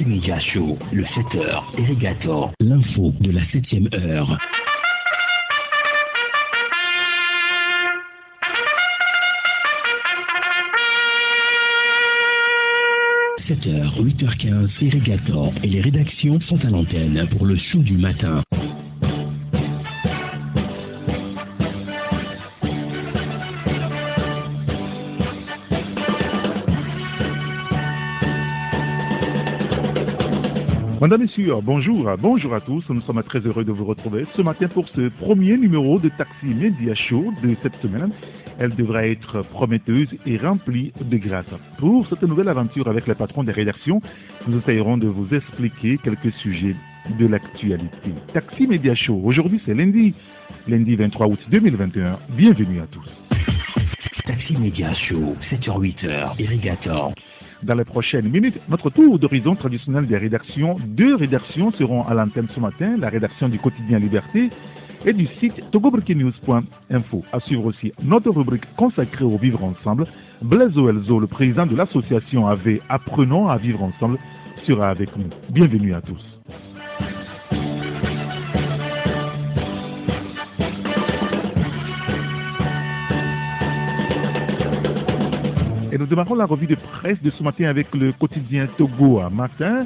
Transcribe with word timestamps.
Le 0.00 1.02
7h, 1.02 1.62
Irrigator, 1.76 2.52
l'info 2.60 3.12
de 3.20 3.32
la 3.32 3.40
7ème 3.46 3.92
heure.– 3.92 4.38
7h, 13.48 14.00
8h15, 14.00 14.68
Irrigator 14.82 15.52
et 15.64 15.68
les 15.68 15.80
rédactions 15.80 16.38
sont 16.42 16.64
à 16.64 16.70
l'antenne 16.70 17.26
pour 17.32 17.44
le 17.44 17.56
show 17.56 17.78
du 17.78 17.96
matin. 17.96 18.44
Madame, 31.08 31.22
Messieurs, 31.22 31.54
bonjour, 31.62 32.06
bonjour 32.18 32.54
à 32.54 32.60
tous. 32.60 32.84
Nous 32.90 33.00
sommes 33.00 33.22
très 33.22 33.38
heureux 33.38 33.64
de 33.64 33.72
vous 33.72 33.86
retrouver 33.86 34.26
ce 34.36 34.42
matin 34.42 34.68
pour 34.68 34.86
ce 34.90 35.08
premier 35.08 35.56
numéro 35.56 35.98
de 35.98 36.10
Taxi 36.10 36.44
Media 36.44 36.94
Show 36.94 37.32
de 37.42 37.56
cette 37.62 37.74
semaine. 37.76 38.10
Elle 38.58 38.74
devra 38.74 39.06
être 39.06 39.40
prometteuse 39.40 40.10
et 40.26 40.36
remplie 40.36 40.92
de 41.00 41.16
grâce. 41.16 41.46
Pour 41.78 42.06
cette 42.08 42.20
nouvelle 42.20 42.50
aventure 42.50 42.88
avec 42.88 43.06
les 43.06 43.14
patrons 43.14 43.42
des 43.42 43.52
rédactions, 43.52 44.02
nous 44.48 44.58
essayerons 44.58 44.98
de 44.98 45.08
vous 45.08 45.34
expliquer 45.34 45.96
quelques 46.04 46.34
sujets 46.42 46.76
de 47.18 47.26
l'actualité. 47.26 48.10
Taxi 48.34 48.66
Media 48.66 48.94
Show, 48.94 49.18
aujourd'hui 49.24 49.62
c'est 49.64 49.72
lundi, 49.72 50.12
lundi 50.66 50.94
23 50.94 51.26
août 51.26 51.40
2021. 51.50 52.18
Bienvenue 52.36 52.82
à 52.82 52.86
tous. 52.86 53.08
Taxi 54.26 54.58
Media 54.58 54.92
Show, 54.92 55.36
7h-8h, 55.50 56.38
Irrigator. 56.38 57.14
Dans 57.62 57.74
les 57.74 57.84
prochaines 57.84 58.28
minutes, 58.28 58.58
notre 58.68 58.88
tour 58.90 59.18
d'horizon 59.18 59.56
traditionnel 59.56 60.06
des 60.06 60.16
rédactions. 60.16 60.76
Deux 60.86 61.16
rédactions 61.16 61.72
seront 61.72 62.04
à 62.04 62.14
l'antenne 62.14 62.46
ce 62.54 62.60
matin, 62.60 62.96
la 62.96 63.08
rédaction 63.08 63.48
du 63.48 63.58
quotidien 63.58 63.98
Liberté 63.98 64.50
et 65.04 65.12
du 65.12 65.26
site 65.40 65.54
togoburkinews.info. 65.72 67.24
À 67.32 67.40
suivre 67.40 67.66
aussi 67.66 67.92
notre 68.02 68.30
rubrique 68.30 68.64
consacrée 68.76 69.24
au 69.24 69.38
vivre 69.38 69.62
ensemble. 69.64 70.06
Blaise 70.40 70.76
Elzo, 70.76 71.18
le 71.18 71.26
président 71.26 71.66
de 71.66 71.74
l'association 71.74 72.46
AV 72.46 72.78
Apprenons 72.88 73.48
à 73.48 73.56
vivre 73.56 73.82
ensemble, 73.82 74.18
sera 74.64 74.90
avec 74.90 75.16
nous. 75.16 75.30
Bienvenue 75.50 75.94
à 75.94 76.00
tous. 76.00 76.37
Nous 85.98 86.06
démarrons 86.06 86.36
la 86.36 86.46
revue 86.46 86.68
de 86.68 86.76
presse 86.76 87.20
de 87.22 87.30
ce 87.30 87.42
matin 87.42 87.64
avec 87.64 87.92
le 87.92 88.12
quotidien 88.12 88.68
Togo 88.78 89.18
à 89.18 89.30
matin. 89.30 89.84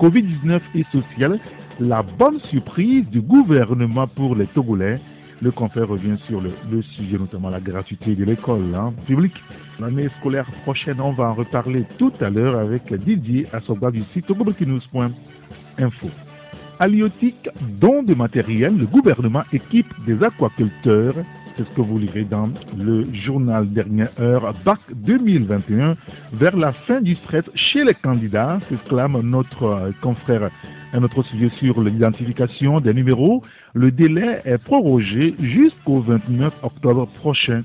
Covid-19 0.00 0.60
et 0.74 0.84
social, 0.90 1.38
la 1.78 2.02
bonne 2.02 2.40
surprise 2.50 3.08
du 3.10 3.20
gouvernement 3.20 4.08
pour 4.08 4.34
les 4.34 4.48
Togolais. 4.48 5.00
Le 5.40 5.52
confrère 5.52 5.86
revient 5.86 6.16
sur 6.26 6.40
le, 6.40 6.50
sujet, 6.96 7.16
notamment 7.16 7.48
la 7.48 7.60
gratuité 7.60 8.16
de 8.16 8.24
l'école 8.24 8.74
hein, 8.74 8.92
publique. 9.06 9.36
L'année 9.78 10.08
scolaire 10.18 10.50
prochaine, 10.64 11.00
on 11.00 11.12
va 11.12 11.28
en 11.28 11.34
reparler 11.34 11.86
tout 11.96 12.12
à 12.20 12.28
l'heure 12.28 12.58
avec 12.58 12.92
Didier 12.92 13.46
Assoba 13.52 13.92
du 13.92 14.02
site 14.12 14.26
togoburkinews.info. 14.26 16.10
Aliotique, 16.80 17.48
don 17.78 18.02
de 18.02 18.14
matériel, 18.14 18.76
le 18.76 18.86
gouvernement 18.86 19.44
équipe 19.52 19.94
des 20.06 20.20
aquaculteurs 20.24 21.14
c'est 21.56 21.64
ce 21.64 21.70
que 21.70 21.80
vous 21.80 21.98
lirez 21.98 22.24
dans 22.24 22.50
le 22.76 23.06
journal 23.24 23.68
Dernière 23.72 24.10
Heure, 24.18 24.54
BAC 24.64 24.80
2021. 24.94 25.96
Vers 26.32 26.56
la 26.56 26.72
fin 26.86 27.00
du 27.00 27.14
stress 27.16 27.44
chez 27.54 27.84
les 27.84 27.94
candidats, 27.94 28.60
s'exclame 28.68 29.20
notre 29.20 29.64
euh, 29.64 29.92
confrère 30.02 30.50
un 30.92 31.02
autre 31.02 31.22
sujet 31.24 31.50
sur 31.58 31.80
l'identification 31.80 32.80
des 32.80 32.94
numéros. 32.94 33.42
Le 33.74 33.90
délai 33.90 34.40
est 34.44 34.58
prorogé 34.58 35.34
jusqu'au 35.38 36.00
29 36.00 36.52
octobre 36.62 37.06
prochain, 37.18 37.62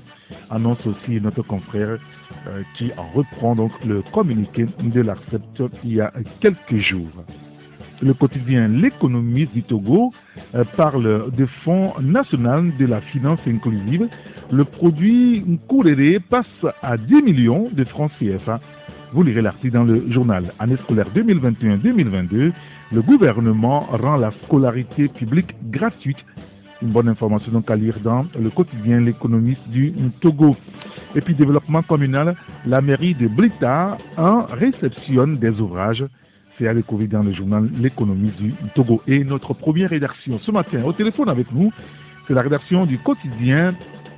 annonce 0.50 0.84
aussi 0.86 1.20
notre 1.20 1.42
confrère 1.42 1.98
euh, 2.46 2.62
qui 2.76 2.90
en 2.96 3.10
reprend 3.10 3.56
donc 3.56 3.72
le 3.84 4.02
communiqué 4.12 4.66
de 4.80 5.00
l'ARCEPT 5.00 5.62
il 5.84 5.94
y 5.94 6.00
a 6.00 6.12
quelques 6.40 6.78
jours 6.78 7.24
le 8.02 8.14
quotidien 8.14 8.68
L'économie 8.68 9.46
du 9.46 9.62
Togo 9.62 10.12
euh, 10.54 10.64
parle 10.76 11.30
du 11.32 11.46
Fonds 11.64 11.94
national 12.00 12.76
de 12.78 12.86
la 12.86 13.00
finance 13.00 13.40
inclusive. 13.46 14.08
Le 14.50 14.64
produit 14.64 15.42
Nkourere 15.46 16.20
passe 16.28 16.46
à 16.82 16.96
10 16.96 17.22
millions 17.22 17.68
de 17.72 17.84
francs 17.84 18.10
CFA. 18.18 18.60
Vous 19.12 19.22
lirez 19.22 19.42
l'article 19.42 19.74
dans 19.74 19.84
le 19.84 20.10
journal 20.10 20.52
Année 20.58 20.76
scolaire 20.84 21.08
2021-2022. 21.14 22.52
Le 22.92 23.02
gouvernement 23.02 23.86
rend 23.90 24.16
la 24.16 24.32
scolarité 24.44 25.08
publique 25.08 25.54
gratuite. 25.70 26.18
Une 26.80 26.90
bonne 26.90 27.08
information 27.08 27.50
donc 27.50 27.70
à 27.70 27.76
lire 27.76 27.98
dans 28.04 28.26
le 28.38 28.50
quotidien 28.50 29.00
L'économiste 29.00 29.66
du 29.68 29.92
Togo. 30.20 30.56
Et 31.14 31.20
puis 31.20 31.34
développement 31.34 31.82
communal, 31.82 32.36
la 32.66 32.80
mairie 32.80 33.14
de 33.14 33.26
Blita 33.28 33.98
en 34.16 34.42
réceptionne 34.42 35.38
des 35.38 35.58
ouvrages 35.60 36.04
c'est 36.58 36.68
à 36.68 36.74
découvrir 36.74 37.08
dans 37.08 37.22
le 37.22 37.32
journal 37.32 37.68
L'économie 37.78 38.32
du 38.38 38.52
Togo. 38.74 39.02
Et 39.06 39.22
notre 39.24 39.54
première 39.54 39.90
rédaction 39.90 40.38
ce 40.40 40.50
matin, 40.50 40.82
au 40.84 40.92
téléphone 40.92 41.28
avec 41.28 41.50
nous, 41.52 41.72
c'est 42.26 42.34
la 42.34 42.42
rédaction 42.42 42.86
du 42.86 42.98
quotidien 42.98 43.74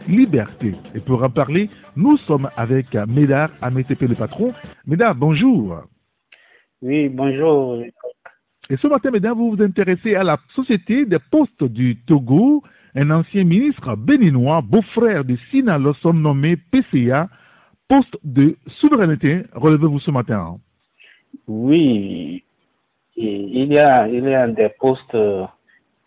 Liberté. 0.09 0.75
Et 0.95 1.01
pour 1.01 1.23
en 1.23 1.29
parler, 1.29 1.69
nous 1.95 2.17
sommes 2.19 2.49
avec 2.57 2.95
Médard 3.07 3.51
Amétépé, 3.61 4.07
le 4.07 4.15
patron. 4.15 4.55
Médard, 4.87 5.15
bonjour. 5.15 5.83
Oui, 6.81 7.11
bonjour. 7.11 7.83
Et 8.71 8.77
ce 8.79 8.87
matin, 8.87 9.11
Médard, 9.11 9.35
vous 9.35 9.55
vous 9.55 9.63
intéressez 9.63 10.15
à 10.15 10.25
la 10.25 10.39
Société 10.55 11.05
des 11.05 11.19
postes 11.31 11.65
du 11.65 11.99
Togo. 12.07 12.63
Un 12.95 13.11
ancien 13.11 13.45
ministre 13.45 13.95
béninois, 13.95 14.63
beau-frère 14.63 15.25
de 15.25 15.37
Sina 15.51 15.79
Losson 15.79 16.15
nommé 16.15 16.57
PCA, 16.57 17.29
poste 17.87 18.17
de 18.25 18.57
souveraineté. 18.81 19.43
Relevez-vous 19.53 20.01
ce 20.01 20.11
matin. 20.11 20.57
Oui, 21.47 22.45
il 23.17 23.73
y 23.73 23.79
a, 23.79 24.09
il 24.09 24.25
y 24.25 24.35
a 24.35 24.47
des 24.49 24.69
postes 24.71 25.17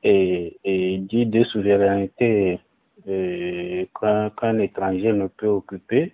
et, 0.03 0.57
et 0.63 0.97
dits 0.99 1.25
de 1.25 1.43
souveraineté 1.43 2.59
euh, 3.07 3.85
qu'un 3.99 4.59
étranger 4.59 5.11
ne 5.11 5.27
peut 5.27 5.47
occuper, 5.47 6.13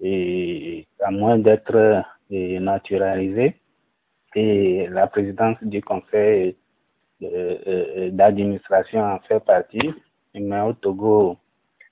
et 0.00 0.86
à 1.00 1.10
moins 1.10 1.38
d'être 1.38 2.02
naturalisé. 2.30 3.56
Et 4.34 4.86
la 4.88 5.06
présidence 5.06 5.56
du 5.62 5.80
conseil 5.82 6.56
euh, 7.22 7.58
euh, 7.66 8.10
d'administration 8.10 9.00
en 9.02 9.18
fait 9.20 9.40
partie. 9.40 9.90
Mais 10.34 10.60
au 10.60 10.72
Togo, 10.74 11.36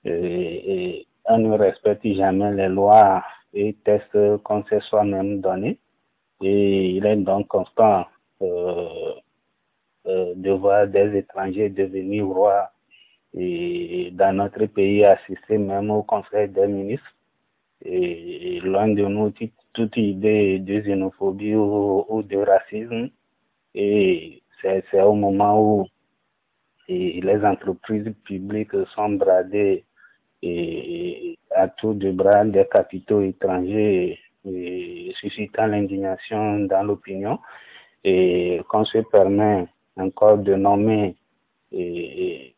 on 0.05 1.37
ne 1.37 1.57
respecte 1.57 2.05
jamais 2.07 2.53
les 2.53 2.69
lois 2.69 3.23
et 3.53 3.75
tests 3.83 4.37
qu'on 4.43 4.63
s'est 4.65 4.81
soi-même 4.81 5.41
donné 5.41 5.79
et 6.41 6.89
il 6.91 7.05
est 7.05 7.15
donc 7.17 7.47
constant 7.47 8.05
euh, 8.41 9.13
euh, 10.05 10.33
de 10.35 10.51
voir 10.51 10.87
des 10.87 11.17
étrangers 11.17 11.69
devenir 11.69 12.27
rois 12.27 12.71
et 13.33 14.09
dans 14.13 14.35
notre 14.35 14.65
pays 14.67 15.03
assister 15.03 15.57
même 15.57 15.91
au 15.91 16.03
conseil 16.03 16.49
des 16.49 16.67
ministres. 16.67 17.13
Et, 17.85 18.59
loin 18.61 18.87
de 18.87 19.05
nous 19.05 19.31
toute, 19.73 19.97
idée 19.97 20.59
de 20.59 20.79
xénophobie 20.79 21.55
ou, 21.55 22.23
de 22.23 22.37
racisme. 22.37 23.09
Et 23.75 24.41
c'est 24.61 25.01
au 25.01 25.13
moment 25.13 25.61
où 25.61 25.87
les 26.89 27.45
entreprises 27.45 28.11
publiques 28.23 28.75
sont 28.95 29.09
bradées 29.09 29.85
et, 30.41 31.37
à 31.55 31.67
tout 31.67 31.93
de 31.93 32.11
bras 32.11 32.45
des 32.45 32.65
capitaux 32.71 33.21
étrangers 33.21 34.19
et 34.47 35.13
suscitant 35.19 35.67
l'indignation 35.67 36.59
dans 36.59 36.83
l'opinion 36.83 37.39
et 38.03 38.61
qu'on 38.69 38.85
se 38.85 38.99
permet 38.99 39.67
encore 39.97 40.37
de 40.37 40.55
nommer 40.55 41.15
et, 41.71 42.55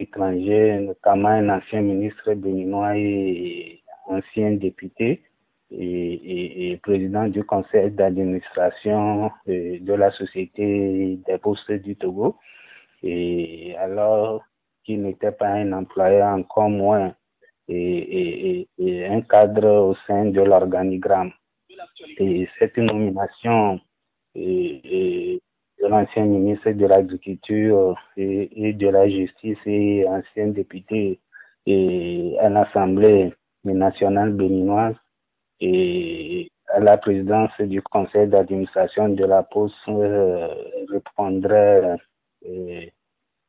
étrangers, 0.00 0.78
notamment 0.80 1.28
un 1.28 1.48
ancien 1.48 1.80
ministre 1.80 2.34
béninois 2.34 2.96
et 2.96 3.82
ancien 4.06 4.52
député 4.52 5.22
et, 5.70 6.72
et 6.72 6.76
président 6.78 7.26
du 7.28 7.42
conseil 7.44 7.90
d'administration 7.90 9.30
de 9.46 9.92
la 9.92 10.10
Société 10.12 11.18
des 11.26 11.38
postes 11.38 11.72
du 11.72 11.96
Togo. 11.96 12.36
Et 13.02 13.74
alors 13.78 14.42
qu'il 14.84 15.02
n'était 15.02 15.32
pas 15.32 15.48
un 15.48 15.72
employeur, 15.72 16.28
encore 16.28 16.70
moins 16.70 17.14
et, 17.68 18.68
un 19.10 19.20
cadre 19.22 19.90
au 19.90 19.94
sein 20.06 20.26
de 20.26 20.40
l'organigramme. 20.40 21.32
Et 22.18 22.48
cette 22.58 22.76
nomination 22.78 23.80
de 24.34 25.40
l'ancien 25.82 26.24
ministre 26.24 26.70
de 26.70 26.86
l'Agriculture 26.86 27.98
et, 28.16 28.72
de 28.72 28.88
la 28.88 29.08
Justice 29.08 29.58
et 29.66 30.04
ancien 30.08 30.48
député 30.48 31.20
à 31.66 32.48
l'Assemblée 32.48 33.32
nationale 33.64 34.32
béninoise 34.32 34.96
et 35.60 36.50
à 36.68 36.80
la 36.80 36.96
présidence 36.98 37.50
du 37.60 37.82
conseil 37.82 38.28
d'administration 38.28 39.08
de 39.10 39.24
la 39.24 39.42
Poste 39.42 39.74
répondrait 40.88 41.96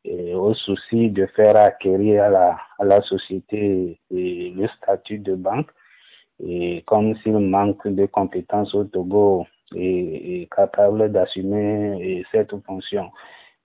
au 0.05 0.53
souci 0.53 1.09
de 1.09 1.25
faire 1.27 1.55
acquérir 1.55 2.23
à 2.23 2.29
la, 2.29 2.57
à 2.79 2.85
la 2.85 3.01
société 3.01 3.99
le 4.11 4.67
statut 4.77 5.19
de 5.19 5.35
banque. 5.35 5.69
Et 6.41 6.83
comme 6.87 7.15
s'il 7.17 7.37
manque 7.37 7.85
de 7.87 8.05
compétences 8.05 8.73
au 8.73 8.85
Togo 8.85 9.45
et, 9.75 10.47
capable 10.55 11.11
d'assumer 11.11 12.23
cette 12.31 12.55
fonction. 12.65 13.11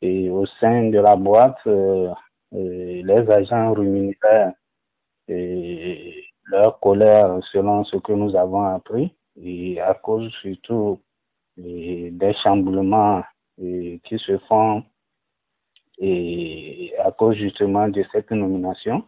Et 0.02 0.28
au 0.30 0.44
sein 0.60 0.90
de 0.90 0.98
la 0.98 1.16
boîte, 1.16 1.56
euh, 1.66 2.10
euh, 2.54 3.02
les 3.04 3.30
agents 3.30 3.72
rémunéraient 3.72 4.52
leur 6.46 6.78
colère 6.80 7.38
selon 7.52 7.84
ce 7.84 7.96
que 7.96 8.12
nous 8.12 8.36
avons 8.36 8.64
appris 8.64 9.14
et 9.40 9.80
à 9.80 9.94
cause 9.94 10.30
surtout 10.42 11.00
des 11.56 12.34
chamboulements 12.42 13.22
qui 13.56 14.18
se 14.18 14.36
font 14.48 14.84
et 15.98 16.92
à 17.02 17.10
cause 17.12 17.36
justement 17.36 17.88
de 17.88 18.04
cette 18.12 18.30
nomination. 18.30 19.04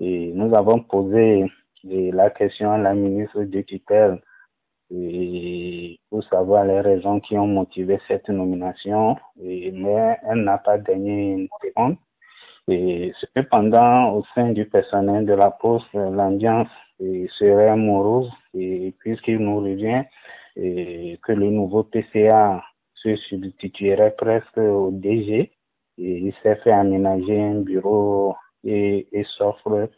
Et 0.00 0.32
nous 0.34 0.54
avons 0.54 0.80
posé 0.80 1.46
la 1.84 2.30
question 2.30 2.72
à 2.72 2.78
la 2.78 2.94
ministre 2.94 3.42
de 3.42 3.60
tutelle 3.62 4.20
pour 6.10 6.24
savoir 6.24 6.64
les 6.64 6.80
raisons 6.80 7.20
qui 7.20 7.38
ont 7.38 7.46
motivé 7.46 7.98
cette 8.08 8.28
nomination, 8.28 9.16
mais 9.36 10.18
elle 10.28 10.42
n'a 10.44 10.58
pas 10.58 10.78
daigné 10.78 11.48
répondre. 11.62 11.96
Et 12.68 13.12
cependant, 13.34 14.12
au 14.14 14.24
sein 14.34 14.52
du 14.52 14.66
personnel 14.66 15.26
de 15.26 15.32
la 15.32 15.50
poste, 15.50 15.92
l'ambiance 15.94 16.68
serait 17.38 17.76
morose, 17.76 18.30
et 18.54 18.94
puisqu'il 19.00 19.38
nous 19.38 19.60
revient 19.60 20.04
que 20.54 21.32
le 21.32 21.50
nouveau 21.50 21.84
PCA 21.84 22.62
se 22.94 23.16
substituerait 23.16 24.14
presque 24.16 24.58
au 24.58 24.90
DG, 24.92 25.50
et 25.98 26.18
il 26.18 26.32
s'est 26.42 26.56
fait 26.56 26.72
aménager 26.72 27.40
un 27.40 27.60
bureau 27.60 28.34
et, 28.64 29.06
et 29.12 29.24
s'offre 29.36 29.88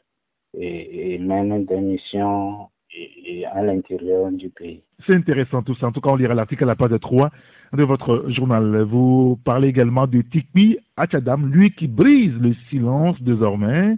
et, 0.57 1.15
et 1.15 1.19
même 1.19 1.65
des 1.65 1.81
missions 1.81 2.69
et, 2.95 3.45
à 3.47 3.63
l'intérieur 3.63 4.31
du 4.31 4.51
pays. 4.51 4.83
C'est 5.07 5.15
intéressant 5.15 5.63
tout 5.63 5.75
ça. 5.77 5.87
En 5.87 5.93
tout 5.93 6.01
cas, 6.01 6.11
on 6.11 6.17
lira 6.17 6.35
l'article 6.35 6.65
à 6.65 6.69
la 6.69 6.77
page 6.77 6.99
3 7.01 7.31
de 7.73 7.83
votre 7.83 8.31
journal. 8.31 8.83
Vous 8.83 9.39
parlez 9.45 9.69
également 9.69 10.07
de 10.07 10.23
Tikpi 10.23 10.79
Achadam, 10.97 11.47
lui 11.47 11.73
qui 11.73 11.89
brise 11.89 12.35
le 12.41 12.55
silence 12.71 13.21
désormais. 13.23 13.97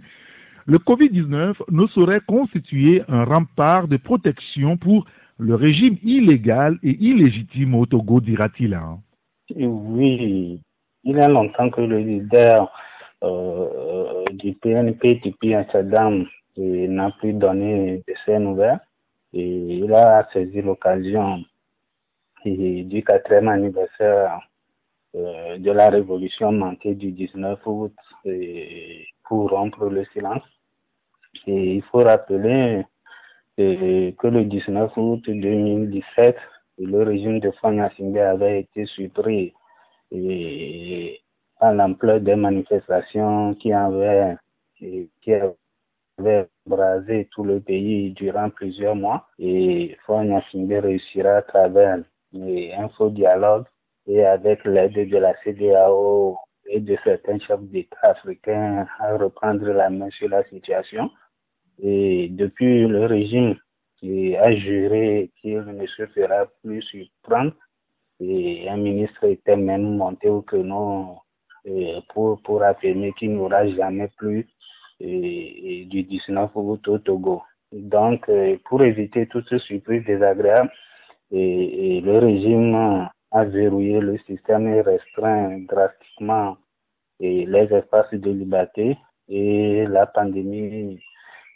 Le 0.65 0.79
Covid-19 0.79 1.55
ne 1.71 1.87
saurait 1.87 2.21
constituer 2.27 3.03
un 3.07 3.23
rempart 3.23 3.87
de 3.87 3.97
protection 3.97 4.77
pour 4.77 5.05
le 5.37 5.55
régime 5.55 5.97
illégal 6.03 6.77
et 6.83 6.97
illégitime 6.99 7.75
au 7.75 7.85
Togo, 7.85 8.19
dira-t-il. 8.19 8.73
Hein. 8.73 8.99
Oui, 9.55 10.59
il 11.07 11.15
y 11.15 11.21
a 11.21 11.27
longtemps 11.29 11.69
que 11.69 11.79
le 11.79 11.99
leader 11.99 12.69
euh, 13.23 14.25
du 14.33 14.53
PNP, 14.55 15.21
Tipi 15.21 15.55
Achadam, 15.55 16.25
n'a 16.57 17.11
plus 17.11 17.33
donné 17.33 18.03
de 18.05 18.13
ses 18.25 18.39
nouvelles. 18.39 18.79
Et 19.33 19.47
il 19.83 19.93
a 19.93 20.27
saisi 20.33 20.61
l'occasion 20.61 21.43
du 22.43 23.03
quatrième 23.05 23.47
anniversaire 23.47 24.39
euh, 25.15 25.57
de 25.57 25.71
la 25.71 25.89
révolution 25.89 26.51
montée 26.51 26.93
du 26.93 27.11
19 27.11 27.59
août 27.65 27.95
pour 29.23 29.49
rompre 29.49 29.85
le 29.85 30.03
silence. 30.11 30.43
Et 31.45 31.75
il 31.75 31.83
faut 31.83 32.03
rappeler 32.03 32.83
euh, 33.59 34.11
que 34.11 34.27
le 34.27 34.43
19 34.43 34.91
août 34.97 35.23
2017, 35.25 36.35
le 36.79 37.03
régime 37.03 37.39
de 37.39 37.51
Fanya 37.61 37.89
avait 38.29 38.61
été 38.61 38.85
surpris 38.87 39.53
et 40.11 41.19
à 41.59 41.73
l'ampleur 41.73 42.21
des 42.21 42.35
manifestations 42.35 43.55
qui 43.55 43.73
avaient, 43.73 44.35
qui 44.75 45.09
brasé 46.65 47.27
tout 47.31 47.43
le 47.43 47.59
pays 47.59 48.11
durant 48.11 48.49
plusieurs 48.49 48.95
mois 48.95 49.27
et 49.39 49.95
Fonya 50.05 50.41
réussira 50.51 51.37
à 51.37 51.41
travers 51.43 51.99
les 52.33 52.73
infodialogues 52.73 53.65
et 54.07 54.25
avec 54.25 54.63
l'aide 54.65 55.09
de 55.09 55.17
la 55.17 55.33
CDAO 55.43 56.37
et 56.65 56.79
de 56.79 56.97
certains 57.03 57.39
chefs 57.39 57.61
d'État 57.63 57.97
africains 58.01 58.87
à 58.99 59.17
reprendre 59.17 59.67
la 59.67 59.89
main 59.89 60.09
sur 60.09 60.29
la 60.29 60.43
situation. 60.45 61.09
Et 61.81 62.29
depuis, 62.31 62.87
le 62.87 63.05
régime 63.05 63.55
a 64.03 64.51
juré 64.55 65.31
qu'il 65.39 65.59
ne 65.59 65.85
se 65.87 66.05
fera 66.07 66.47
plus 66.63 66.81
surprendre 66.83 67.53
et 68.19 68.69
un 68.69 68.77
ministre 68.77 69.23
était 69.25 69.55
même 69.55 69.97
monté 69.97 70.29
au 70.29 70.41
créneau 70.41 71.19
pour, 72.13 72.41
pour 72.41 72.63
affirmer 72.63 73.13
qu'il 73.13 73.31
n'y 73.33 73.39
aura 73.39 73.67
jamais 73.67 74.09
plus 74.17 74.47
et, 74.99 75.85
du 75.89 76.03
19 76.03 76.51
août 76.55 76.87
au 76.87 76.97
Togo. 76.99 77.43
Donc, 77.71 78.29
euh, 78.29 78.57
pour 78.65 78.81
éviter 78.83 79.27
toutes 79.27 79.47
ces 79.49 79.59
surprises 79.59 80.05
désagréables, 80.05 80.71
et, 81.31 82.01
le 82.01 82.19
régime 82.19 83.09
a 83.31 83.43
verrouillé 83.45 83.99
le 83.99 84.17
système 84.19 84.67
et 84.67 84.81
restreint 84.81 85.59
drastiquement 85.67 86.57
et 87.19 87.45
les 87.45 87.73
espaces 87.73 88.13
de 88.13 88.31
liberté 88.31 88.97
et 89.27 89.85
la 89.87 90.05
pandémie 90.05 90.99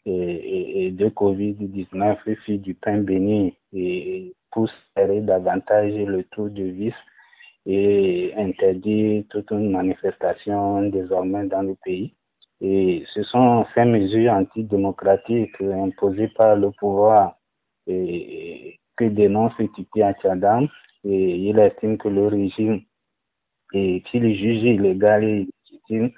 et, 0.06 0.92
de 0.92 1.10
Covid-19 1.10 2.36
fit 2.46 2.58
du 2.58 2.74
pain 2.74 2.98
béni 2.98 3.56
et 3.74 4.34
pousse 4.52 4.74
davantage 4.96 5.94
le 5.94 6.24
taux 6.24 6.50
de 6.50 6.64
vis 6.64 6.94
et 7.66 8.34
interdit 8.38 9.26
toute 9.30 9.52
une 9.52 9.72
manifestation 9.72 10.84
désormais 10.90 11.46
dans 11.46 11.62
le 11.62 11.76
pays. 11.84 12.14
Et 12.60 13.04
ce 13.14 13.24
sont 13.24 13.66
ces 13.74 13.86
mesures 13.86 14.34
antidémocratiques 14.34 15.62
imposées 15.62 16.30
par 16.30 16.56
le 16.56 16.72
pouvoir 16.72 17.38
que 17.88 19.06
dénonce 19.06 19.54
Tipi 19.76 20.02
Achadam. 20.02 20.68
Et 21.04 21.36
il 21.50 21.58
estime 21.58 21.98
que 21.98 22.08
le 22.08 22.28
régime, 22.28 22.82
qu'il 23.72 24.36
juge 24.36 24.64
illégal 24.64 25.24
et 25.24 25.48
illégitime, 25.48 26.12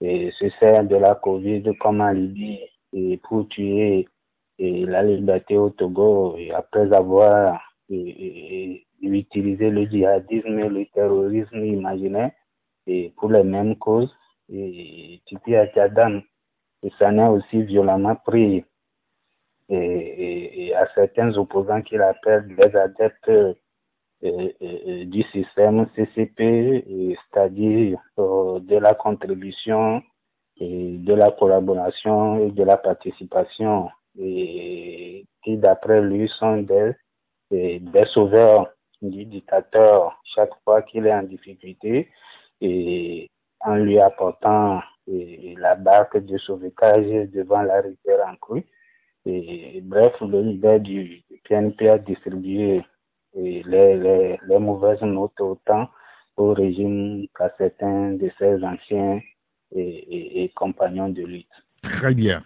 et 0.00 0.30
se 0.32 0.48
sert 0.60 0.84
de 0.84 0.96
la 0.96 1.14
Covid 1.14 1.62
comme 1.80 2.02
alibi 2.02 2.58
et 2.92 3.16
pour 3.18 3.48
tuer 3.48 4.08
et 4.58 4.86
la 4.86 5.02
liberté 5.02 5.56
au 5.56 5.70
Togo 5.70 6.36
après 6.54 6.92
avoir 6.92 7.60
utilisé 9.00 9.70
le 9.70 9.86
djihadisme 9.86 10.58
et 10.58 10.68
le 10.68 10.86
terrorisme 10.86 11.64
imaginaire 11.64 12.32
et 12.86 13.12
pour 13.16 13.30
les 13.30 13.44
mêmes 13.44 13.76
causes 13.76 14.14
et 14.50 15.20
Tipi 15.26 15.54
Achadam 15.54 16.22
s'en 16.98 17.18
est 17.18 17.28
aussi 17.28 17.62
violemment 17.62 18.16
pris. 18.16 18.64
Et, 19.70 20.72
à 20.74 20.86
certains 20.94 21.36
opposants 21.36 21.82
qu'il 21.82 22.00
appelle 22.00 22.46
les 22.56 22.76
adeptes 22.76 23.28
euh, 23.28 23.54
euh, 24.24 24.48
euh, 24.62 25.04
du 25.04 25.22
système 25.24 25.86
CCP, 25.94 26.84
c'est-à-dire 27.32 28.00
de 28.16 28.76
la 28.76 28.94
contribution 28.94 30.02
de 30.60 31.14
la 31.14 31.30
collaboration 31.30 32.38
et 32.40 32.50
de 32.50 32.64
la 32.64 32.76
participation 32.76 33.88
et 34.18 35.24
qui 35.44 35.56
d'après 35.56 36.00
lui 36.02 36.28
sont 36.28 36.58
des, 36.58 36.94
des 37.50 38.04
sauveurs 38.06 38.68
du 39.00 39.24
dictateur 39.24 40.20
chaque 40.24 40.50
fois 40.64 40.82
qu'il 40.82 41.06
est 41.06 41.14
en 41.14 41.22
difficulté 41.22 42.08
et 42.60 43.30
en 43.60 43.76
lui 43.76 43.98
apportant 44.00 44.80
la 45.06 45.74
barque 45.74 46.18
de 46.18 46.36
sauvetage 46.38 47.30
devant 47.30 47.62
la 47.62 47.80
rivière 47.80 48.26
en 48.28 48.36
crue. 48.36 48.66
Et, 49.24 49.80
bref, 49.82 50.14
le 50.20 50.42
leader 50.42 50.80
du 50.80 51.22
PNP 51.48 51.88
a 51.88 51.98
distribué 51.98 52.82
les, 53.34 53.62
les, 53.64 54.58
mauvaises 54.58 55.02
notes 55.02 55.40
autant 55.40 55.88
au 56.36 56.52
régime 56.52 57.26
qu'à 57.36 57.52
certains 57.58 58.12
de 58.12 58.30
ses 58.38 58.62
anciens 58.64 59.20
et, 59.74 60.44
et, 60.44 60.48
compagnons 60.54 61.08
de 61.08 61.22
lutte. 61.22 61.46
Très 61.82 62.14
bien. 62.14 62.42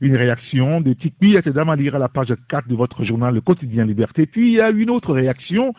Une 0.00 0.16
réaction 0.16 0.80
de 0.80 0.92
Tikpi 0.92 1.36
Atedam 1.36 1.68
à 1.70 1.76
lire 1.76 1.96
à 1.96 1.98
la 1.98 2.08
page 2.08 2.32
4 2.48 2.68
de 2.68 2.76
votre 2.76 3.04
journal 3.04 3.34
Le 3.34 3.40
Quotidien 3.40 3.84
Liberté. 3.84 4.26
Puis 4.26 4.52
il 4.52 4.54
y 4.54 4.60
a 4.60 4.70
une 4.70 4.90
autre 4.90 5.12
réaction, 5.12 5.74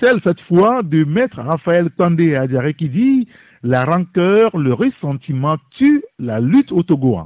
celle 0.00 0.20
cette 0.24 0.40
fois 0.42 0.82
de 0.82 1.04
Maître 1.04 1.40
Raphaël 1.40 1.90
Tandé 1.96 2.34
Adjare 2.34 2.74
qui 2.76 2.88
dit 2.88 3.28
la 3.62 3.84
rancœur, 3.84 4.56
le 4.56 4.72
ressentiment 4.72 5.56
tue 5.76 6.02
la 6.18 6.40
lutte 6.40 6.72
au 6.72 6.82
Togo. 6.82 7.18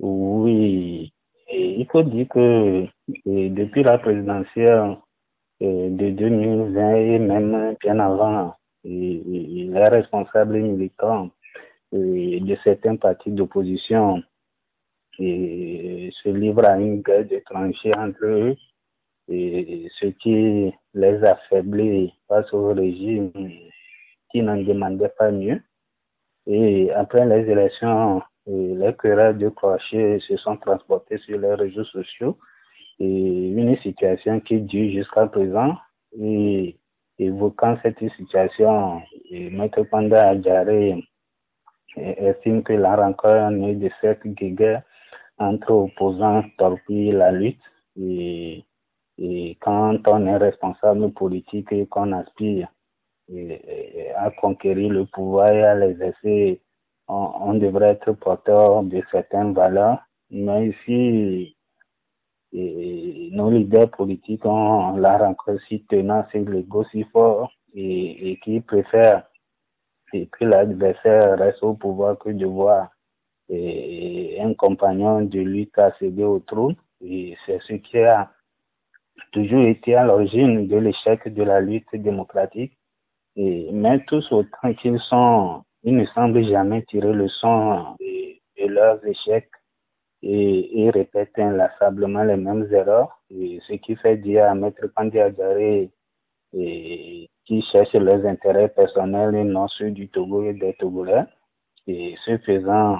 Oui, 0.00 1.12
il 1.50 1.86
faut 1.90 2.02
dire 2.02 2.28
que 2.28 2.86
depuis 3.24 3.82
la 3.82 3.96
présidentielle 3.96 4.98
de 5.60 6.10
2020 6.10 6.96
et 6.96 7.18
même 7.18 7.74
bien 7.80 7.98
avant, 7.98 8.54
les 8.84 9.70
responsables 9.74 10.58
militants 10.58 11.30
de 11.92 12.56
certains 12.64 12.96
partis 12.96 13.30
d'opposition 13.30 14.22
se 15.18 16.28
livrent 16.28 16.66
à 16.66 16.78
une 16.78 17.02
guerre 17.02 17.26
de 17.26 17.40
tranchées 17.44 17.94
entre 17.94 18.24
eux 18.24 18.56
et 19.28 19.88
ce 19.98 20.06
qui 20.06 20.72
les 20.94 21.24
affaiblit 21.24 22.12
face 22.28 22.52
au 22.52 22.72
régime 22.74 23.32
qui 24.30 24.42
n'en 24.42 24.56
demandait 24.56 25.12
pas 25.18 25.30
mieux. 25.30 25.60
Et 26.46 26.92
après 26.92 27.26
les 27.26 27.50
élections, 27.50 28.22
les 28.46 28.94
querelles 28.98 29.38
de 29.38 29.48
crochet 29.48 30.20
se 30.20 30.36
sont 30.36 30.56
transportées 30.56 31.18
sur 31.18 31.38
les 31.38 31.54
réseaux 31.54 31.84
sociaux 31.84 32.38
et 33.00 33.48
une 33.50 33.76
situation 33.78 34.40
qui 34.40 34.60
dure 34.60 34.92
jusqu'à 34.92 35.26
présent. 35.26 35.74
Et 36.18 36.78
évoquant 37.18 37.76
cette 37.82 37.98
situation, 38.16 39.02
Maître 39.30 39.82
Panda 39.90 40.34
Estime 41.96 42.62
que 42.62 42.74
la 42.74 42.94
rencontre 42.94 43.50
née 43.50 43.74
de 43.74 43.90
cette 44.00 44.26
guerre 44.26 44.82
entre 45.38 45.72
opposants 45.72 46.44
torpille 46.58 47.12
la 47.12 47.32
lutte 47.32 47.62
et, 47.98 48.64
et, 49.18 49.56
quand 49.60 49.98
on 50.06 50.26
est 50.26 50.36
responsable 50.36 51.10
politique 51.12 51.72
et 51.72 51.86
qu'on 51.86 52.12
aspire 52.12 52.68
à 54.16 54.30
conquérir 54.30 54.92
le 54.92 55.06
pouvoir 55.06 55.48
et 55.48 55.64
à 55.64 55.74
l'exercer, 55.74 56.60
on, 57.08 57.30
on, 57.40 57.54
devrait 57.54 57.90
être 57.90 58.12
porteur 58.12 58.82
de 58.82 59.02
certaines 59.10 59.54
valeurs. 59.54 59.98
Mais 60.30 60.68
ici, 60.68 61.56
nos 62.52 63.50
leaders 63.50 63.90
politiques 63.90 64.44
ont 64.44 64.96
la 64.96 65.18
rencontre 65.18 65.60
si 65.68 65.84
tenace 65.84 66.28
et 66.34 66.44
l'ego 66.44 66.84
si 66.90 67.04
fort 67.04 67.50
et, 67.74 68.32
et 68.32 68.36
qui 68.40 68.60
préfèrent 68.60 69.24
que 70.32 70.44
l'adversaire 70.44 71.38
reste 71.38 71.62
au 71.62 71.74
pouvoir 71.74 72.18
que 72.18 72.30
de 72.30 72.46
voir 72.46 72.88
et 73.48 74.38
un 74.40 74.54
compagnon 74.54 75.22
de 75.22 75.40
lutte 75.40 75.78
accéder 75.78 76.24
au 76.24 76.40
trône. 76.40 76.76
Et 77.00 77.36
c'est 77.44 77.60
ce 77.62 77.74
qui 77.74 77.98
a 77.98 78.30
toujours 79.32 79.64
été 79.64 79.94
à 79.94 80.04
l'origine 80.04 80.66
de 80.66 80.76
l'échec 80.76 81.28
de 81.32 81.42
la 81.42 81.60
lutte 81.60 81.94
démocratique. 81.94 82.76
Et, 83.36 83.68
mais 83.72 84.02
tous 84.06 84.32
autant 84.32 84.72
qu'ils 84.74 84.98
sont, 85.00 85.62
ils 85.82 85.96
ne 85.96 86.06
semblent 86.06 86.44
jamais 86.44 86.82
tirer 86.84 87.12
le 87.12 87.28
son 87.28 87.96
de, 88.00 88.66
leurs 88.66 89.04
échecs 89.06 89.50
et, 90.22 90.82
et 90.82 90.90
répètent 90.90 91.38
inlassablement 91.38 92.24
les 92.24 92.36
mêmes 92.36 92.66
erreurs. 92.72 93.20
Et 93.30 93.60
ce 93.68 93.74
qui 93.74 93.94
fait 93.96 94.16
dire 94.16 94.46
à 94.46 94.54
Maître 94.54 94.86
Pandiadjaré 94.88 95.90
et 96.58 97.28
qui 97.44 97.62
cherchent 97.70 97.92
leurs 97.94 98.24
intérêts 98.26 98.68
personnels 98.68 99.34
et 99.34 99.44
non 99.44 99.68
ceux 99.68 99.90
du 99.90 100.08
Togo 100.08 100.42
et 100.42 100.54
des 100.54 100.74
Togolais. 100.74 101.24
Et 101.86 102.14
ce 102.24 102.38
faisant, 102.38 102.98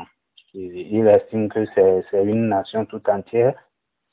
il 0.55 1.07
estime 1.09 1.49
que 1.49 1.67
c'est 1.75 2.25
une 2.25 2.49
nation 2.49 2.87
tout 2.87 3.03
entière 3.09 3.55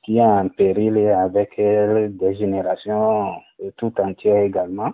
qui 0.04 0.18
est 0.18 0.22
en 0.22 0.50
péril 0.50 0.98
et 0.98 1.12
avec 1.12 1.58
elle 1.58 2.18
des 2.18 2.36
générations 2.36 3.36
tout 3.78 3.94
entières 4.00 4.44
également. 4.44 4.92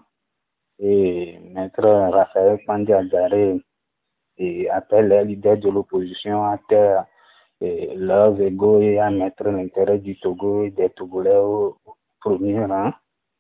Et 0.79 1.39
Maître 1.51 1.81
Raphaël 1.81 2.59
Pandiadjaré 2.65 3.59
appelle 4.71 5.07
les 5.09 5.23
leaders 5.25 5.57
de 5.57 5.69
l'opposition 5.69 6.45
à 6.45 6.57
terre 6.69 7.05
leurs 7.61 8.39
égaux 8.39 8.79
et 8.81 8.99
à 8.99 9.09
mettre 9.09 9.43
l'intérêt 9.45 9.99
du 9.99 10.17
Togo 10.19 10.63
et 10.63 10.71
des 10.71 10.89
Togolais 10.91 11.35
au, 11.35 11.77
premier 12.21 12.63
rang 12.65 12.91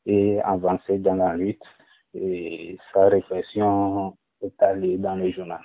et 0.05 0.39
avancer 0.41 0.97
dans 0.99 1.15
la 1.15 1.35
lutte. 1.35 1.63
Et 2.13 2.77
sa 2.93 3.07
réflexion 3.07 4.15
est 4.41 4.61
allée 4.63 4.97
dans 4.97 5.15
le 5.15 5.31
journal. 5.31 5.61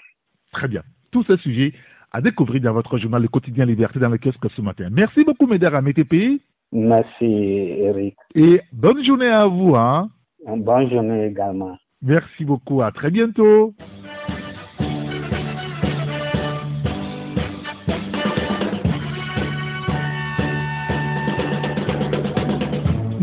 Très 0.52 0.68
bien. 0.68 0.82
Tous 1.10 1.24
ces 1.24 1.36
sujets 1.38 1.72
à 2.12 2.20
découvrir 2.20 2.60
dans 2.62 2.72
votre 2.72 2.96
journal 2.98 3.22
Le 3.22 3.28
Quotidien 3.28 3.64
Liberté 3.64 3.98
dans 3.98 4.08
le 4.08 4.18
kiosque 4.18 4.50
ce 4.54 4.62
matin. 4.62 4.88
Merci 4.90 5.24
beaucoup, 5.24 5.46
Médard 5.46 5.82
MTP. 5.82 6.40
Merci, 6.70 7.24
Eric. 7.24 8.16
Et 8.34 8.60
bonne 8.72 9.02
journée 9.04 9.28
à 9.28 9.46
vous. 9.46 9.74
Hein? 9.74 10.10
Bonne 10.46 10.90
journée 10.90 11.26
également. 11.26 11.76
Merci 12.02 12.44
beaucoup. 12.44 12.82
À 12.82 12.92
très 12.92 13.10
bientôt. 13.10 13.74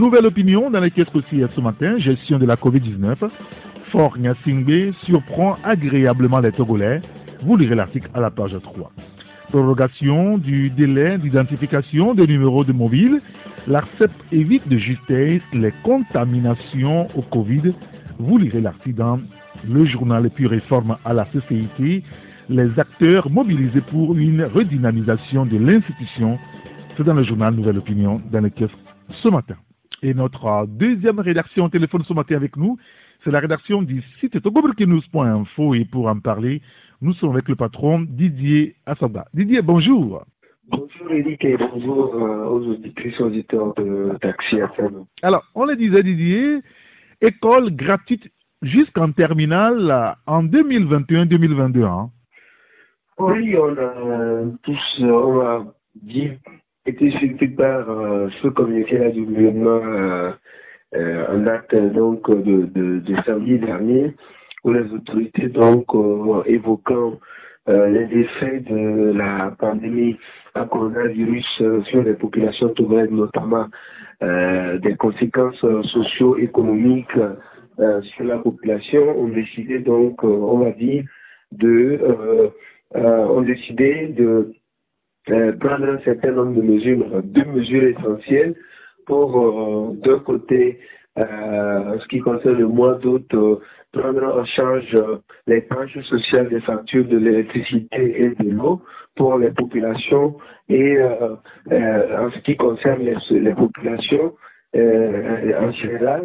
Nouvelle 0.01 0.25
opinion 0.25 0.72
dans 0.72 0.79
les 0.79 0.89
caisses 0.89 1.13
aussi 1.13 1.43
ce 1.55 1.62
matin, 1.62 2.00
gestion 2.00 2.39
de 2.39 2.46
la 2.48 2.55
Covid-19. 2.55 3.17
Fort 3.91 4.17
Nyasingbe 4.17 4.96
surprend 5.03 5.58
agréablement 5.63 6.39
les 6.39 6.51
Togolais. 6.51 7.03
Vous 7.43 7.55
lirez 7.55 7.75
l'article 7.75 8.10
à 8.15 8.20
la 8.20 8.31
page 8.31 8.58
3. 8.63 8.91
Prorogation 9.51 10.39
du 10.39 10.72
délai 10.72 11.20
d'identification 11.20 12.15
des 12.15 12.25
numéros 12.25 12.63
de 12.63 12.74
mobile. 12.74 13.22
L'ARCEP 13.67 14.10
évite 14.31 14.67
de 14.67 14.79
justesse 14.79 15.43
les 15.53 15.72
contaminations 15.84 17.08
au 17.15 17.22
Covid. 17.22 17.72
Vous 18.17 18.39
lirez 18.39 18.62
l'article 18.62 18.96
dans 18.96 19.20
le 19.70 19.86
journal 19.86 20.25
et 20.25 20.31
puis 20.31 20.48
réforme 20.48 20.98
à 21.05 21.13
la 21.13 21.25
CCIT. 21.25 22.03
Les 22.50 22.79
acteurs 22.79 23.29
mobilisés 23.29 23.81
pour 23.81 24.17
une 24.17 24.46
redynamisation 24.46 25.46
de 25.46 25.58
l'institution. 25.58 26.39
C'est 26.98 27.03
dans 27.03 27.13
le 27.13 27.24
journal 27.24 27.53
Nouvelle 27.53 27.77
Opinion 27.77 28.20
dans 28.31 28.39
les 28.39 28.51
ce 29.22 29.29
matin. 29.29 29.58
Et 30.03 30.15
notre 30.15 30.65
deuxième 30.67 31.20
rédaction 31.20 31.65
au 31.65 31.70
téléphone 31.70 32.03
ce 32.08 32.13
matin 32.13 32.36
avec 32.36 32.58
nous, 32.58 32.77
c'est 33.24 33.29
la 33.29 33.39
rédaction 33.39 33.84
du 33.84 34.01
site 34.20 34.41
togoburkinews.info 34.41 35.75
et 35.75 35.86
pour 35.86 36.08
en 36.08 36.20
parler, 36.20 36.62
nous 37.01 37.13
sommes 37.13 37.31
avec 37.31 37.48
le 37.48 37.55
patron 37.55 38.01
Didier 38.10 38.75
Assaba. 38.88 39.25
Didier, 39.34 39.62
bonjour. 39.62 40.25
Bonjour 40.70 41.12
Eric 41.12 41.46
et 41.46 41.55
bonjour 41.55 42.15
euh, 42.15 42.46
aux 42.46 42.67
auditrices 42.70 43.20
et 43.20 43.24
auditeurs 43.24 43.75
de 43.75 44.17
Taxi 44.22 44.55
FM. 44.55 45.05
Alors, 45.22 45.43
on 45.53 45.65
le 45.65 45.75
disait 45.75 46.01
Didier, 46.01 46.62
école 47.22 47.75
gratuite 47.75 48.27
jusqu'en 48.63 49.12
terminale 49.12 50.15
en 50.25 50.43
2021-2022. 50.46 51.84
Hein? 51.84 52.10
Oui, 53.20 53.55
on 53.55 53.77
a 53.77 54.46
tous, 54.63 55.01
on 55.01 55.41
a 55.41 55.65
dit 56.01 56.31
été 56.85 57.11
suivi 57.11 57.47
par 57.50 57.89
euh, 57.89 58.29
ce 58.41 58.47
communiqué-là 58.47 59.11
du 59.11 59.23
gouvernement 59.23 59.81
euh, 59.85 60.31
euh, 60.95 61.35
en 61.35 61.38
date 61.39 61.75
donc 61.93 62.29
de, 62.29 62.65
de, 62.65 63.00
de, 63.00 63.15
samedi 63.25 63.59
dernier, 63.59 64.13
où 64.63 64.71
les 64.73 64.91
autorités 64.91 65.47
donc 65.47 65.85
évoquant 66.45 67.19
les 67.67 68.07
effets 68.11 68.59
de 68.61 69.13
la 69.13 69.51
pandémie 69.57 70.17
à 70.55 70.65
coronavirus 70.65 71.45
sur 71.85 72.03
les 72.03 72.13
populations 72.13 72.69
togolaises, 72.69 73.11
notamment 73.11 73.67
des 74.21 74.95
conséquences 74.97 75.65
socio-économiques 75.83 77.17
sur 78.01 78.25
la 78.25 78.39
population, 78.39 79.17
ont 79.17 79.29
décidé 79.29 79.79
donc, 79.79 80.23
on 80.23 80.59
va 80.59 80.71
dire, 80.71 81.05
de 81.53 82.51
ont 82.93 83.41
décidé 83.41 84.07
de 84.07 84.53
euh, 85.29 85.51
prendre 85.57 85.87
un 85.87 85.99
certain 85.99 86.31
nombre 86.31 86.55
de 86.55 86.61
mesures, 86.61 87.21
deux 87.23 87.45
mesures 87.45 87.83
essentielles 87.83 88.55
pour, 89.05 89.39
euh, 89.39 89.93
d'un 90.03 90.19
côté, 90.19 90.79
euh, 91.17 91.99
ce 91.99 92.07
qui 92.07 92.19
concerne 92.19 92.57
le 92.57 92.67
mois 92.67 92.95
d'août, 92.95 93.27
euh, 93.33 93.57
prendre 93.91 94.23
en 94.23 94.45
charge 94.45 94.95
euh, 94.95 95.17
les 95.45 95.65
tâches 95.67 95.99
sociales 96.03 96.49
des 96.49 96.61
factures 96.61 97.05
de 97.05 97.17
l'électricité 97.17 98.23
et 98.23 98.29
de 98.29 98.49
l'eau 98.49 98.81
pour 99.15 99.37
les 99.37 99.51
populations 99.51 100.37
et 100.69 100.97
euh, 100.97 101.35
en 101.69 102.31
ce 102.31 102.39
qui 102.39 102.55
concerne 102.55 103.03
les, 103.03 103.15
les 103.39 103.53
populations, 103.53 104.33
en 104.73 105.71
général, 105.73 106.23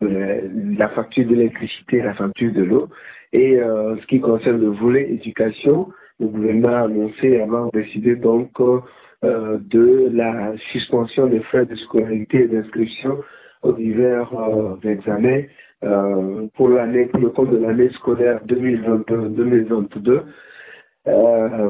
la 0.00 0.88
facture 0.90 1.26
de 1.26 1.34
l'électricité 1.34 2.00
la 2.00 2.14
facture 2.14 2.52
de 2.52 2.62
l'eau 2.62 2.88
et 3.32 3.58
ce 3.58 4.06
qui 4.06 4.20
concerne 4.20 4.60
le 4.60 4.68
volet 4.68 5.10
éducation, 5.10 5.88
le 6.22 6.28
gouvernement 6.28 6.68
a 6.68 6.82
annoncé 6.82 7.40
avoir 7.40 7.70
décidé 7.72 8.16
donc 8.16 8.50
euh, 8.60 9.58
de 9.60 10.10
la 10.12 10.52
suspension 10.70 11.26
des 11.26 11.40
frais 11.40 11.66
de 11.66 11.74
scolarité 11.74 12.42
et 12.44 12.48
d'inscription 12.48 13.18
aux 13.62 13.72
divers 13.72 14.32
euh, 14.34 14.76
examens 14.88 15.42
euh, 15.84 16.46
pour 16.54 16.68
l'année, 16.68 17.06
pour 17.06 17.20
le 17.20 17.30
compte 17.30 17.50
de 17.50 17.58
l'année 17.58 17.90
scolaire 17.90 18.40
2021-2022. 18.46 20.22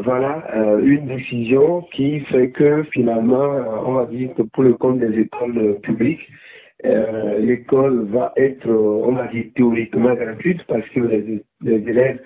voilà 0.05 0.45
une 0.83 1.07
décision 1.07 1.83
qui 1.95 2.21
fait 2.21 2.51
que 2.51 2.83
finalement, 2.93 3.49
on 3.87 3.93
va 3.95 4.07
dire 4.07 4.35
que 4.35 4.43
pour 4.43 4.65
le 4.65 4.75
compte 4.75 4.99
des 4.99 5.19
écoles 5.19 5.79
publiques, 5.83 6.29
l'école 6.85 8.05
va 8.11 8.35
être, 8.37 8.69
on 8.69 9.13
va 9.13 9.29
dire 9.29 9.47
théoriquement 9.55 10.15
gratuite 10.15 10.61
parce 10.69 10.87
que 10.91 11.01
les 11.01 11.43
élèves 11.93 12.21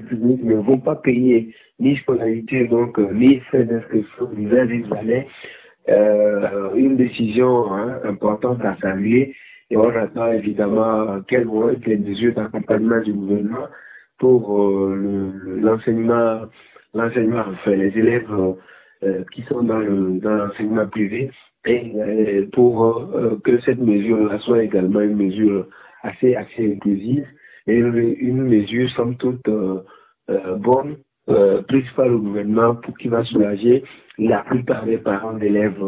publics 0.00 0.42
ne 0.44 0.56
vont 0.56 0.78
pas 0.78 0.96
payer 0.96 1.54
ni 1.78 1.96
scolarité, 1.96 2.66
donc 2.68 2.98
euh, 2.98 3.12
ni 3.12 3.40
frais 3.40 3.64
d'inscription, 3.64 4.30
examens. 4.36 5.24
Euh, 5.88 6.74
une 6.74 6.96
décision 6.96 7.72
hein, 7.72 8.00
importante 8.04 8.64
à 8.64 8.76
saluer. 8.80 9.34
Et 9.70 9.76
on 9.76 9.88
attend 9.88 10.30
évidemment 10.32 11.20
quelles 11.28 11.46
vont 11.46 11.70
être 11.70 11.86
les 11.86 11.96
mesures 11.96 12.34
d'accompagnement 12.34 13.00
du 13.00 13.12
gouvernement 13.12 13.68
pour 14.18 14.60
euh, 14.60 15.32
l'enseignement, 15.62 16.42
enfin 16.94 17.70
les 17.70 17.96
élèves 17.96 18.28
qui 19.32 19.42
sont 19.44 19.62
dans 19.62 19.78
l'enseignement 19.78 20.86
privé. 20.88 21.30
Et 21.66 22.48
pour 22.52 23.10
que 23.44 23.60
cette 23.60 23.78
mesure-là 23.78 24.38
soit 24.40 24.64
également 24.64 25.00
une 25.00 25.16
mesure 25.16 25.66
assez, 26.02 26.34
assez 26.34 26.72
inclusive 26.74 27.26
et 27.66 27.76
une 27.76 28.42
mesure 28.42 28.90
somme 28.90 29.16
toute 29.16 29.48
bonne 30.58 30.96
prise 31.68 31.90
par 31.96 32.08
le 32.08 32.18
gouvernement 32.18 32.74
pour 32.76 32.96
qui 32.98 33.08
va 33.08 33.24
soulager 33.24 33.84
la 34.18 34.38
plupart 34.38 34.84
des 34.84 34.98
parents 34.98 35.34
d'élèves, 35.34 35.82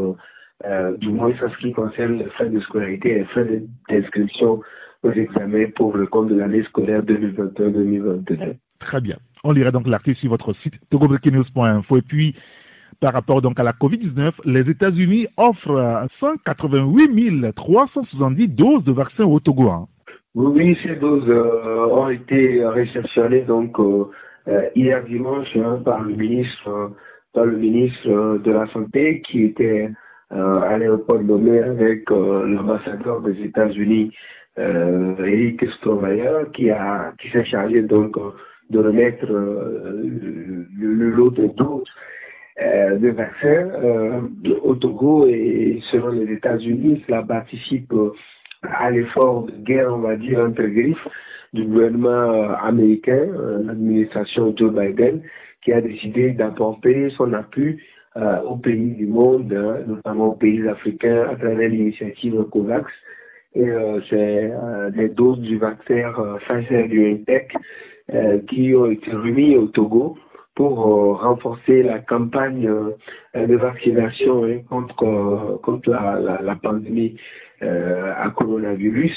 du 0.98 1.08
moins 1.08 1.30
en 1.30 1.50
ce 1.50 1.58
qui 1.58 1.72
concerne 1.72 2.18
les 2.18 2.26
frais 2.26 2.48
de 2.50 2.60
scolarité 2.60 3.10
et 3.10 3.18
les 3.20 3.24
frais 3.26 3.62
d'inscription 3.88 4.60
aux 5.02 5.10
examens 5.10 5.66
pour 5.74 5.96
le 5.96 6.06
compte 6.06 6.28
de 6.28 6.36
l'année 6.36 6.62
scolaire 6.64 7.02
2021-2022. 7.02 8.54
Très 8.78 9.00
bien. 9.00 9.16
On 9.44 9.50
lira 9.52 9.72
donc 9.72 9.88
l'article 9.88 10.18
sur 10.20 10.30
votre 10.30 10.54
site 10.62 10.74
togobreakingnews.info. 10.90 11.96
Et 11.96 12.02
puis, 12.02 12.36
par 13.00 13.12
rapport 13.12 13.42
donc 13.42 13.58
à 13.58 13.64
la 13.64 13.72
COVID-19, 13.72 14.32
les 14.44 14.70
États-Unis 14.70 15.26
offrent 15.36 16.06
188 16.20 17.52
370 17.56 18.48
doses 18.48 18.84
de 18.84 18.92
vaccins 18.92 19.24
au 19.24 19.40
Togo. 19.40 19.88
Oui, 20.34 20.78
ces 20.82 20.96
doses 20.96 21.28
euh, 21.28 21.86
ont 21.88 22.08
été 22.08 22.64
réceptionnées 22.64 23.42
donc 23.42 23.78
euh, 23.78 24.04
euh, 24.48 24.68
hier 24.74 25.04
dimanche 25.04 25.54
hein, 25.56 25.82
par 25.84 26.02
le 26.02 26.14
ministre, 26.14 26.92
par 27.34 27.44
le 27.44 27.56
ministre 27.58 28.38
de 28.38 28.50
la 28.50 28.66
Santé 28.68 29.22
qui 29.22 29.44
était 29.44 29.90
à 30.30 30.78
l'aéroport 30.78 31.22
nommé 31.22 31.58
avec 31.58 32.08
l'ambassadeur 32.08 33.20
des 33.20 33.38
États-Unis 33.42 34.10
Eric 34.56 35.62
Stovaya 35.72 36.46
qui 36.54 36.70
a 36.70 37.12
qui 37.20 37.28
s'est 37.30 37.44
chargé 37.44 37.82
donc 37.82 38.16
de 38.70 38.78
remettre 38.78 39.26
le, 39.26 40.66
le, 40.78 41.10
lot 41.10 41.30
de 41.30 41.48
doses 41.48 41.84
euh, 42.60 42.98
de 42.98 43.08
vaccins 43.08 43.70
euh, 43.82 44.20
au 44.62 44.74
Togo 44.74 45.26
et 45.26 45.80
selon 45.90 46.10
les 46.10 46.30
États-Unis, 46.34 47.02
cela 47.06 47.22
participe 47.22 47.90
euh, 47.94 48.12
à 48.62 48.90
l'effort 48.90 49.44
de 49.44 49.52
guerre, 49.64 49.92
on 49.92 49.98
va 49.98 50.16
dire, 50.16 50.40
entre 50.40 50.62
griffes 50.62 51.08
du 51.52 51.64
gouvernement 51.64 52.54
américain, 52.62 53.26
l'administration 53.64 54.54
Joe 54.56 54.72
Biden, 54.72 55.22
qui 55.62 55.72
a 55.72 55.80
décidé 55.80 56.30
d'apporter 56.30 57.10
son 57.10 57.32
appui 57.34 57.78
aux 58.16 58.56
pays 58.56 58.94
du 58.94 59.06
monde, 59.06 59.52
hein, 59.52 59.84
notamment 59.86 60.28
aux 60.28 60.36
pays 60.36 60.66
africains, 60.66 61.28
à 61.30 61.36
travers 61.36 61.68
l'initiative 61.68 62.42
COVAX. 62.50 62.90
Et 63.54 63.68
c'est 64.08 64.50
des 64.96 65.08
doses 65.10 65.40
du 65.40 65.58
vaccin 65.58 66.10
Pfizer 66.46 66.88
BioNTech 66.88 67.54
qui 68.48 68.74
ont 68.74 68.90
été 68.90 69.10
remis 69.12 69.56
au 69.56 69.66
Togo 69.66 70.16
pour 70.54 70.80
euh, 70.80 71.12
renforcer 71.14 71.82
la 71.82 71.98
campagne 72.00 72.68
euh, 72.68 73.46
de 73.46 73.56
vaccination 73.56 74.44
hein, 74.44 74.58
contre, 74.68 75.88
euh, 75.88 76.38
la, 76.42 76.56
pandémie 76.56 77.16
à 77.62 78.30
coronavirus. 78.30 79.12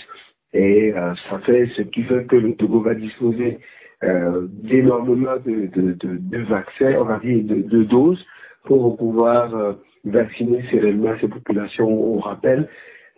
Et 0.54 0.94
ça 1.30 1.40
fait 1.40 1.68
ce 1.76 1.82
qui 1.82 2.04
fait 2.04 2.26
que 2.26 2.36
le 2.36 2.56
Togo 2.56 2.82
va 2.82 2.94
disposer 2.94 3.60
d'énormément 4.02 5.36
de, 5.46 5.68
de, 5.76 5.98
de, 6.00 6.38
vaccins, 6.44 6.96
on 7.00 7.06
va 7.06 7.20
dire 7.20 7.44
de, 7.44 7.62
de 7.64 7.84
doses, 7.84 8.24
pour 8.66 8.96
pouvoir 8.98 9.76
vacciner 10.06 10.64
sereinement 10.72 11.16
ces 11.20 11.28
populations. 11.28 11.90
On 11.90 12.20
rappelle 12.20 12.70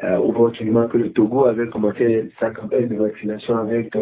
opportunément 0.02 0.88
que 0.88 0.98
le 0.98 1.12
Togo 1.12 1.46
avait 1.46 1.68
commencé 1.70 2.32
sa 2.40 2.52
campagne 2.52 2.88
de 2.88 2.96
vaccination 2.96 3.58
avec 3.58 3.96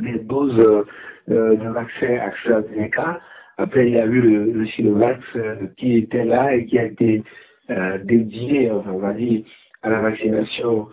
les 0.00 0.18
doses 0.20 0.84
euh, 1.30 1.56
de 1.56 1.68
vaccin 1.68 2.18
AstraZeneca. 2.20 3.20
Après, 3.56 3.86
il 3.86 3.94
y 3.94 3.98
a 3.98 4.06
eu 4.06 4.20
le, 4.20 4.52
le 4.52 4.66
Sinovac 4.66 5.20
euh, 5.36 5.66
qui 5.78 5.98
était 5.98 6.24
là 6.24 6.54
et 6.54 6.66
qui 6.66 6.78
a 6.78 6.84
été 6.84 7.22
euh, 7.70 7.98
dédié, 8.04 8.70
on 8.70 8.98
va 8.98 9.12
dire, 9.14 9.44
à 9.84 9.90
la 9.90 10.00
vaccination 10.00 10.88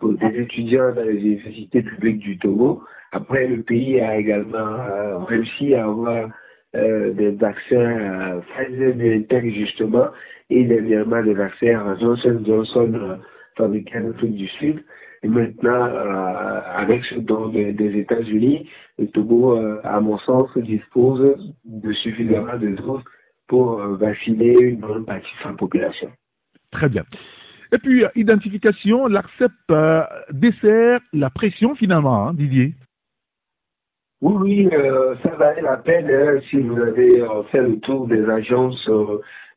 pour 0.00 0.12
des 0.14 0.40
étudiants 0.40 0.92
dans 0.94 1.04
les 1.04 1.18
universités 1.18 1.82
publiques 1.82 2.18
du 2.18 2.38
Togo. 2.38 2.82
Après, 3.12 3.46
le 3.46 3.62
pays 3.62 4.00
a 4.00 4.18
également 4.18 5.24
réussi 5.24 5.74
à 5.74 5.84
avoir 5.84 6.28
des 6.74 7.30
vaccins 7.38 8.40
Pfizer 8.48 8.94
BioNTech 8.94 9.54
justement 9.54 10.08
et 10.50 10.64
dernièrement 10.64 11.22
des 11.22 11.34
vaccins 11.34 11.96
Johnson 12.00 12.42
Johnson 12.46 13.18
fabriqués 13.56 13.98
en 13.98 14.10
Afrique 14.10 14.36
du 14.36 14.48
Sud. 14.48 14.84
Et 15.22 15.28
maintenant, 15.28 15.86
euh, 15.86 16.60
avec 16.76 17.04
ce 17.04 17.16
don 17.16 17.48
des, 17.48 17.98
États-Unis, 17.98 18.68
le 18.98 19.06
Togo, 19.08 19.58
euh, 19.58 19.80
à 19.82 20.00
mon 20.00 20.18
sens, 20.18 20.56
dispose 20.58 21.36
de 21.64 21.92
suffisamment 21.94 22.56
de 22.58 22.68
doses 22.68 23.02
pour 23.48 23.80
euh, 23.80 23.96
vacciner 23.96 24.52
une 24.52 24.80
bonne 24.80 25.04
partie 25.04 25.26
de 25.38 25.42
sa 25.42 25.52
population. 25.54 26.10
Très 26.70 26.88
bien. 26.88 27.04
Et 27.76 27.78
puis, 27.78 28.04
identification, 28.14 29.06
l'ARCEP 29.06 29.52
dessert 30.30 31.00
la 31.12 31.28
pression 31.28 31.74
finalement, 31.74 32.28
hein, 32.28 32.32
Didier? 32.32 32.72
Oui, 34.22 34.34
oui, 34.40 34.68
ça 35.22 35.28
valait 35.36 35.60
la 35.60 35.76
peine 35.76 36.10
hein, 36.10 36.40
si 36.48 36.56
vous 36.56 36.80
avez 36.80 37.22
fait 37.50 37.60
le 37.60 37.78
tour 37.80 38.08
des 38.08 38.24
agences, 38.30 38.88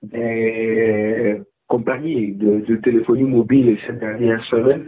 des 0.04 1.42
compagnies 1.70 2.34
de, 2.34 2.60
de, 2.68 2.76
téléphonie 2.76 3.24
mobile 3.24 3.78
ces 3.88 3.94
dernières 3.94 4.44
semaines. 4.46 4.88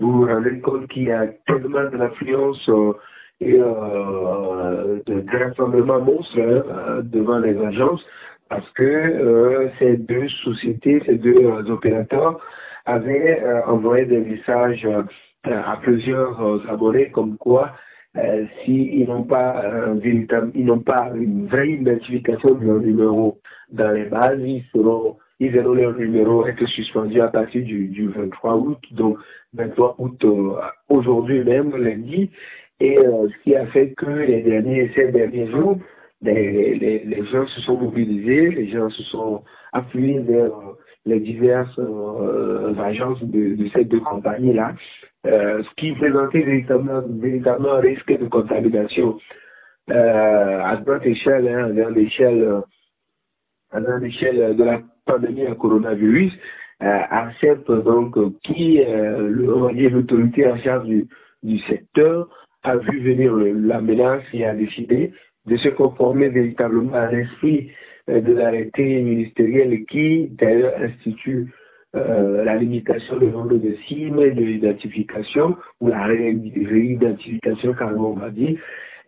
Vous 0.00 0.10
vous 0.10 0.26
rendez 0.26 0.58
compte 0.58 0.88
qu'il 0.88 1.04
y 1.04 1.12
a 1.12 1.28
tellement 1.46 1.88
d'influence 1.88 2.68
euh, 2.68 2.94
et 3.40 3.60
euh, 3.60 4.98
de, 5.06 5.38
rassemblements 5.38 6.00
monstres 6.00 6.40
hein, 6.40 6.62
euh, 6.66 7.02
devant 7.02 7.38
les 7.38 7.56
agences 7.58 8.04
parce 8.48 8.68
que 8.72 9.70
ces 9.78 9.96
deux 9.96 10.28
sociétés, 10.44 11.00
ces 11.06 11.14
deux 11.14 11.46
opérateurs 11.70 12.38
avaient 12.84 13.42
envoyé 13.66 14.04
des 14.06 14.18
messages 14.18 14.86
à 15.44 15.76
plusieurs 15.82 16.70
abonnés 16.70 17.10
comme 17.10 17.36
quoi 17.36 17.72
s'ils 18.64 19.06
n'ont 19.08 19.24
pas 19.24 19.62
n'ont 20.54 20.80
pas 20.80 21.10
une 21.14 21.46
vraie 21.46 21.70
identification 21.70 22.54
de 22.54 22.66
leur 22.66 22.80
numéro 22.80 23.38
dans 23.70 23.90
les 23.92 24.04
bases, 24.04 24.40
ils 24.40 24.64
seront 24.72 25.16
ils 25.42 25.50
verront 25.50 25.74
leur 25.74 25.98
numéro 25.98 26.46
être 26.46 26.64
suspendu 26.66 27.20
à 27.20 27.26
partir 27.26 27.64
du, 27.64 27.88
du 27.88 28.06
23 28.10 28.54
août. 28.58 28.78
Donc, 28.92 29.18
23 29.54 29.96
août 29.98 30.24
euh, 30.24 30.52
aujourd'hui 30.88 31.42
même, 31.42 31.74
lundi. 31.76 32.30
Et 32.78 32.96
euh, 32.96 33.28
ce 33.28 33.42
qui 33.42 33.56
a 33.56 33.66
fait 33.66 33.90
que 33.94 34.06
les 34.06 34.42
derniers, 34.42 34.92
ces 34.94 35.10
derniers 35.10 35.50
jours, 35.50 35.78
les, 36.22 36.76
les, 36.76 37.00
les, 37.00 37.26
gens 37.26 37.44
se 37.48 37.60
sont 37.62 37.76
mobilisés, 37.76 38.50
les 38.50 38.68
gens 38.70 38.88
se 38.90 39.02
sont 39.02 39.42
appuyés 39.72 40.20
vers 40.20 40.56
euh, 40.56 40.78
les 41.04 41.20
diverses 41.20 41.78
agences 42.78 43.22
de, 43.24 43.56
ces 43.74 43.84
deux 43.84 44.00
compagnies-là, 44.00 44.74
ce 45.24 45.74
qui 45.76 45.92
présentait 45.92 46.42
véritablement, 46.42 47.02
véritablement 47.08 47.74
un 47.74 47.80
risque 47.80 48.18
de 48.18 48.26
contamination 48.26 49.18
à 49.88 50.76
grande 50.84 51.04
échelle, 51.04 51.48
hein, 51.48 51.66
à 51.66 51.70
grande 51.70 51.98
échelle, 51.98 52.62
à 53.72 53.80
grande 53.80 54.04
échelle 54.04 54.56
de 54.56 54.64
la 54.64 54.80
pandémie 55.04 55.46
à 55.46 55.54
coronavirus 55.54 56.32
accepte 56.82 57.70
donc 57.70 58.16
qui, 58.42 58.80
euh, 58.82 59.48
on 59.54 59.60
va 59.60 59.72
l'autorité 59.72 60.46
en 60.50 60.58
charge 60.58 60.86
du, 60.86 61.08
du, 61.42 61.58
secteur 61.60 62.28
a 62.64 62.76
vu 62.76 63.00
venir 63.00 63.34
la 63.34 63.80
menace 63.80 64.22
et 64.32 64.44
a 64.44 64.54
décidé 64.54 65.12
de 65.46 65.56
se 65.56 65.68
conformer 65.70 66.28
véritablement 66.28 66.94
à 66.94 67.10
l'esprit 67.10 67.70
euh, 67.70 67.91
de 68.08 68.32
l'arrêté 68.32 69.00
ministériel 69.02 69.84
qui, 69.86 70.28
d'ailleurs, 70.30 70.74
institue 70.80 71.52
euh, 71.94 72.42
la 72.44 72.56
limitation 72.56 73.18
du 73.18 73.26
nombre 73.26 73.54
de 73.56 73.74
et 73.88 74.30
de 74.30 74.42
l'identification, 74.42 75.56
ou 75.80 75.88
la 75.88 76.04
réidentification, 76.04 77.74
carrément, 77.74 78.12
on 78.12 78.16
va 78.16 78.30
dire, 78.30 78.58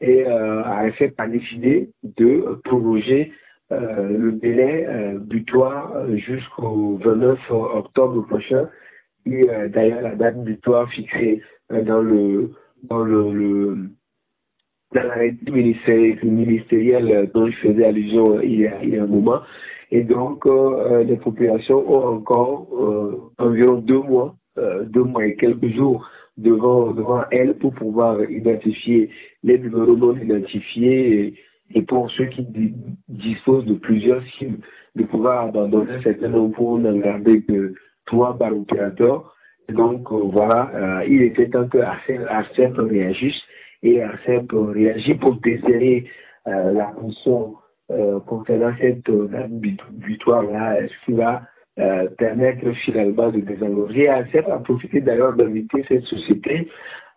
et 0.00 0.26
euh, 0.26 0.62
a 0.64 0.90
fait 0.92 1.08
pas 1.08 1.26
décidé 1.26 1.90
de 2.02 2.60
prolonger 2.64 3.32
euh, 3.72 4.18
le 4.18 4.32
délai 4.32 4.86
euh, 4.86 5.18
butoir 5.18 5.96
euh, 5.96 6.16
jusqu'au 6.16 6.98
29 7.02 7.38
octobre 7.50 8.26
prochain. 8.26 8.68
Et 9.24 9.46
d'ailleurs, 9.70 10.02
la 10.02 10.14
date 10.16 10.44
butoir 10.44 10.86
fixée 10.90 11.40
dans 11.70 12.02
le 12.02 12.50
dans 12.82 13.02
le, 13.02 13.88
dans 14.94 15.02
l'arrêté 15.02 15.50
ministériel 15.50 17.30
dont 17.34 17.46
je 17.46 17.56
faisais 17.56 17.84
allusion 17.84 18.40
il 18.40 18.60
y 18.60 18.66
a, 18.66 18.82
il 18.82 18.90
y 18.90 18.98
a 18.98 19.02
un 19.02 19.06
moment. 19.06 19.40
Et 19.90 20.02
donc, 20.02 20.44
les 21.06 21.16
populations 21.16 21.84
ont 21.88 22.16
encore 22.16 22.66
environ 23.38 23.76
deux 23.76 24.00
mois, 24.00 24.34
deux 24.56 25.04
mois 25.04 25.26
et 25.26 25.36
quelques 25.36 25.68
jours 25.74 26.08
devant, 26.36 26.92
devant 26.92 27.24
elles 27.30 27.54
pour 27.54 27.74
pouvoir 27.74 28.22
identifier 28.30 29.10
les 29.42 29.58
numéros 29.58 29.96
non 29.96 30.16
identifiés 30.16 31.34
et, 31.74 31.82
pour 31.82 32.10
ceux 32.10 32.26
qui 32.26 32.46
disposent 33.08 33.64
de 33.66 33.74
plusieurs 33.74 34.22
cibles, 34.38 34.58
de 34.96 35.04
pouvoir 35.04 35.46
abandonner 35.46 36.02
certains 36.02 36.28
nombre 36.28 36.54
pour 36.54 36.78
n'en 36.78 36.98
garder 36.98 37.42
que 37.42 37.74
trois 38.06 38.36
par 38.36 38.56
opérateur. 38.56 39.34
donc 39.70 40.12
euh, 40.12 40.20
voilà, 40.24 40.70
euh, 40.74 41.04
il 41.08 41.22
était 41.22 41.48
temps 41.48 41.66
que 41.66 41.78
ARCEP 41.78 42.76
réagisse 42.76 43.40
et 43.84 44.02
ARCEP 44.02 44.50
réagit 44.52 45.14
pour 45.14 45.36
desserrer 45.36 46.06
euh, 46.48 46.72
la 46.72 46.86
pression 46.86 47.54
concernant 48.26 48.72
cette 48.80 49.10
date 49.10 49.50
butoir-là. 49.50 50.80
Est-ce 50.80 50.92
qu'il 51.04 51.16
va 51.16 51.42
euh, 51.78 52.08
permettre 52.16 52.70
finalement 52.84 53.30
de 53.30 53.40
désengorger? 53.40 54.08
ACF 54.08 54.48
a 54.48 54.58
profité 54.58 55.00
d'ailleurs 55.00 55.34
d'inviter 55.34 55.84
cette 55.86 56.04
société 56.04 56.68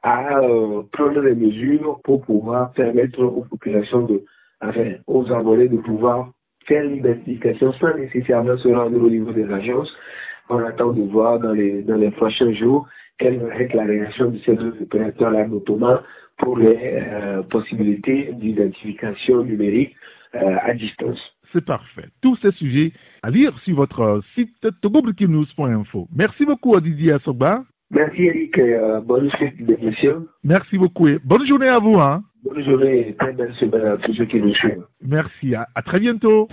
à 0.03 0.39
euh, 0.39 0.83
prendre 0.91 1.21
des 1.21 1.35
mesures 1.35 1.99
pour 2.03 2.21
pouvoir 2.21 2.71
permettre 2.73 3.21
aux 3.23 3.43
populations 3.43 4.03
de, 4.03 4.23
enfin, 4.61 4.93
aux 5.07 5.31
abonnés 5.31 5.67
de 5.67 5.77
pouvoir 5.77 6.31
faire 6.65 6.83
l'identification 6.83 7.71
sans 7.73 7.95
nécessairement 7.97 8.57
se 8.57 8.67
rendre 8.67 9.01
au 9.01 9.09
niveau 9.09 9.31
des 9.31 9.51
agences. 9.51 9.93
On 10.49 10.59
attend 10.59 10.93
de 10.93 11.01
voir 11.03 11.39
dans 11.39 11.53
les, 11.53 11.81
dans 11.83 11.97
les 11.97 12.11
prochains 12.11 12.53
jours 12.53 12.87
quelle 13.17 13.39
va 13.39 13.55
être 13.55 13.73
la 13.73 13.85
réaction 13.85 14.29
de 14.31 14.37
ces 14.45 14.55
deux 14.55 14.73
opérateurs-là, 14.81 15.47
notamment 15.47 15.99
pour 16.37 16.57
les 16.57 16.77
euh, 16.81 17.41
possibilités 17.43 18.31
d'identification 18.33 19.43
numérique 19.43 19.95
euh, 20.35 20.55
à 20.61 20.73
distance. 20.73 21.19
C'est 21.53 21.65
parfait. 21.65 22.05
Tous 22.21 22.35
ces 22.41 22.51
sujets 22.51 22.91
à 23.23 23.29
lire 23.29 23.57
sur 23.59 23.75
votre 23.75 24.21
site 24.35 24.67
togobrikinews.info. 24.81 26.07
Merci 26.15 26.45
beaucoup 26.45 26.79
Didier 26.79 27.13
Assoba. 27.13 27.63
Merci 27.89 28.23
Eric, 28.23 28.59
euh, 28.59 28.99
bonne 28.99 29.29
suite 29.31 29.65
d'émission. 29.65 30.27
Merci 30.43 30.77
beaucoup 30.77 31.07
et 31.07 31.19
bonne 31.23 31.45
journée 31.47 31.69
à 31.69 31.79
vous. 31.79 31.95
Hein. 31.95 32.21
Bonne 32.43 32.63
journée 32.63 33.09
et 33.09 33.15
très 33.15 33.31
belle 33.31 33.53
semaine 33.55 33.85
à 33.85 33.97
tous 33.97 34.13
ceux 34.13 34.25
qui 34.25 34.41
nous 34.41 34.53
suivent. 34.53 34.83
Merci, 35.01 35.55
à, 35.55 35.67
à 35.73 35.81
très 35.81 35.99
bientôt. 35.99 36.49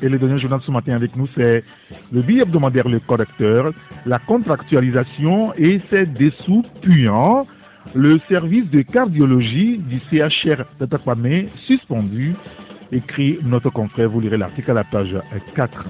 Et 0.00 0.08
le 0.08 0.18
dernier 0.18 0.38
journal 0.38 0.60
ce 0.64 0.70
matin 0.70 0.94
avec 0.94 1.16
nous, 1.16 1.28
c'est 1.34 1.64
le 2.12 2.22
billet 2.22 2.42
hebdomadaire 2.42 2.88
Le 2.88 3.00
Correcteur, 3.00 3.72
la 4.06 4.20
contractualisation 4.20 5.52
et 5.54 5.80
ses 5.90 6.06
dessous 6.06 6.64
puants, 6.82 7.46
le 7.94 8.20
service 8.28 8.70
de 8.70 8.82
cardiologie 8.82 9.78
du 9.78 9.98
CHR 10.10 10.62
d'Atakwame 10.78 11.48
suspendu, 11.66 12.34
écrit 12.92 13.38
notre 13.42 13.70
confrère, 13.70 14.08
vous 14.08 14.20
lirez 14.20 14.36
l'article 14.36 14.70
à 14.70 14.74
la 14.74 14.84
page 14.84 15.16
4. 15.56 15.84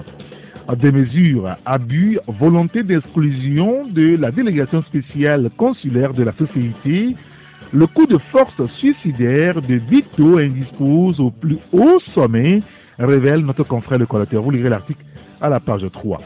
Des 0.77 0.93
mesures, 0.93 1.57
abus, 1.67 2.19
volonté 2.27 2.83
d'exclusion 2.83 3.89
de 3.89 4.17
la 4.17 4.31
délégation 4.31 4.83
spéciale 4.85 5.51
consulaire 5.57 6.15
de 6.15 6.23
la 6.23 6.33
société, 6.33 7.15
le 7.73 7.87
coup 7.87 8.07
de 8.07 8.19
force 8.33 8.67
suicidaire 8.79 9.61
de 9.61 9.75
Vito 9.75 10.39
indispose 10.39 11.21
au 11.21 11.31
plus 11.31 11.59
haut 11.73 12.01
sommet 12.15 12.63
révèle 13.07 13.45
notre 13.45 13.65
confrère 13.65 13.99
le 13.99 14.07
collecteur. 14.07 14.43
Vous 14.43 14.51
lirez 14.51 14.69
l'article 14.69 15.05
à 15.41 15.49
la 15.49 15.61
page 15.61 15.87
3. 15.93 16.21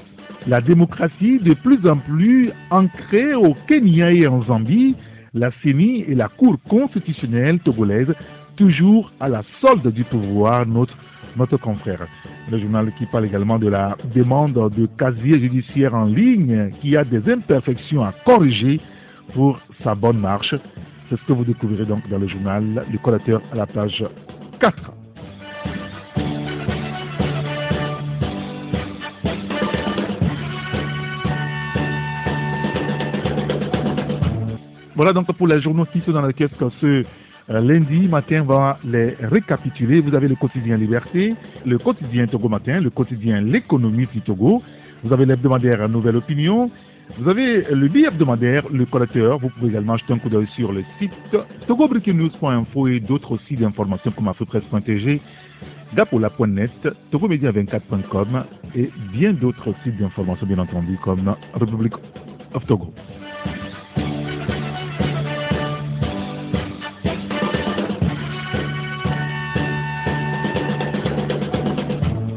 La 0.47 0.61
démocratie 0.61 1.39
de 1.39 1.55
plus 1.55 1.87
en 1.89 1.99
plus 1.99 2.51
ancrée 2.71 3.35
au 3.35 3.55
Kenya 3.69 4.13
et 4.13 4.27
en 4.27 4.43
Zambie, 4.43 4.97
la 5.35 5.51
CENI 5.63 6.05
et 6.09 6.15
la 6.15 6.29
Cour 6.29 6.57
constitutionnelle 6.69 7.61
togolaise, 7.61 8.13
toujours 8.57 9.13
à 9.21 9.29
la 9.29 9.43
solde 9.61 9.87
du 9.93 10.05
pouvoir, 10.05 10.67
notre, 10.67 10.97
notre 11.37 11.57
confrère. 11.59 12.07
Le 12.51 12.59
journal 12.59 12.93
qui 12.99 13.07
parle 13.07 13.27
également 13.27 13.59
de 13.59 13.69
la 13.69 13.97
demande 14.15 14.55
de 14.75 14.87
casier 14.99 15.39
judiciaire 15.39 15.95
en 15.95 16.05
ligne 16.07 16.71
qui 16.81 16.97
a 16.97 17.05
des 17.05 17.31
imperfections 17.31 18.03
à 18.03 18.13
corriger 18.25 18.81
pour 19.35 19.61
sa 19.85 19.95
bonne 19.95 20.19
marche. 20.19 20.55
C'est 21.09 21.17
ce 21.19 21.25
que 21.27 21.33
vous 21.33 21.45
découvrirez 21.45 21.85
donc 21.85 22.09
dans 22.09 22.19
le 22.19 22.27
journal 22.27 22.85
Le 22.91 22.99
collecteur 22.99 23.43
à 23.53 23.57
la 23.57 23.67
page 23.67 24.05
4. 24.61 25.02
Voilà 35.03 35.15
donc 35.15 35.33
pour 35.33 35.49
les 35.49 35.61
journaux 35.61 35.85
qui 35.87 36.01
sont 36.03 36.13
dans 36.13 36.23
la 36.23 36.33
caisse 36.33 36.53
ce 36.81 36.87
euh, 36.87 37.05
lundi 37.49 38.07
matin, 38.07 38.43
on 38.43 38.45
va 38.45 38.79
les 38.85 39.17
récapituler. 39.21 40.01
Vous 40.01 40.15
avez 40.15 40.29
le 40.29 40.37
quotidien 40.37 40.77
Liberté, 40.77 41.35
le 41.67 41.77
quotidien 41.79 42.29
Togo 42.29 42.49
Matin, 42.49 42.79
le 42.79 42.89
quotidien 42.91 43.41
L'économie 43.41 44.07
du 44.15 44.21
Togo. 44.21 44.63
Vous 45.03 45.13
avez 45.13 45.27
l'hebdomadaire 45.27 45.89
Nouvelle 45.89 46.19
Opinion. 46.19 46.71
Vous 47.19 47.29
avez 47.29 47.65
le 47.69 47.89
billet 47.89 48.07
hebdomadaire, 48.07 48.63
le 48.73 48.87
collecteur. 48.87 49.41
Vous 49.41 49.49
pouvez 49.49 49.71
également 49.71 49.97
jeter 49.97 50.13
un 50.13 50.19
coup 50.19 50.29
d'œil 50.29 50.47
sur 50.55 50.71
le 50.71 50.85
site 51.01 51.11
togobreakingnews.info 51.67 52.87
et 52.87 53.01
d'autres 53.01 53.41
sites 53.49 53.59
d'information 53.59 54.13
comme 54.13 54.29
afripresse.tg, 54.29 55.21
gapola.net, 55.97 56.71
togomedia24.com 57.13 58.45
et 58.77 58.89
bien 59.13 59.33
d'autres 59.33 59.75
sites 59.83 59.99
d'information, 59.99 60.47
bien 60.47 60.61
entendu, 60.61 60.97
comme 61.03 61.35
République 61.55 61.95
of 62.55 62.65
Togo. 62.67 62.95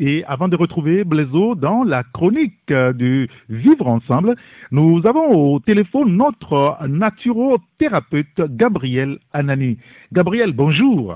Et 0.07 0.23
avant 0.25 0.47
de 0.47 0.55
retrouver 0.55 1.03
Blaiseau 1.03 1.55
dans 1.55 1.83
la 1.83 2.03
chronique 2.03 2.71
du 2.93 3.27
Vivre 3.49 3.87
ensemble, 3.87 4.35
nous 4.69 5.01
avons 5.03 5.31
au 5.33 5.59
téléphone 5.59 6.15
notre 6.15 6.77
naturothérapeute 6.87 8.39
Gabriel 8.51 9.17
Anani. 9.33 9.79
Gabriel, 10.13 10.51
bonjour. 10.51 11.15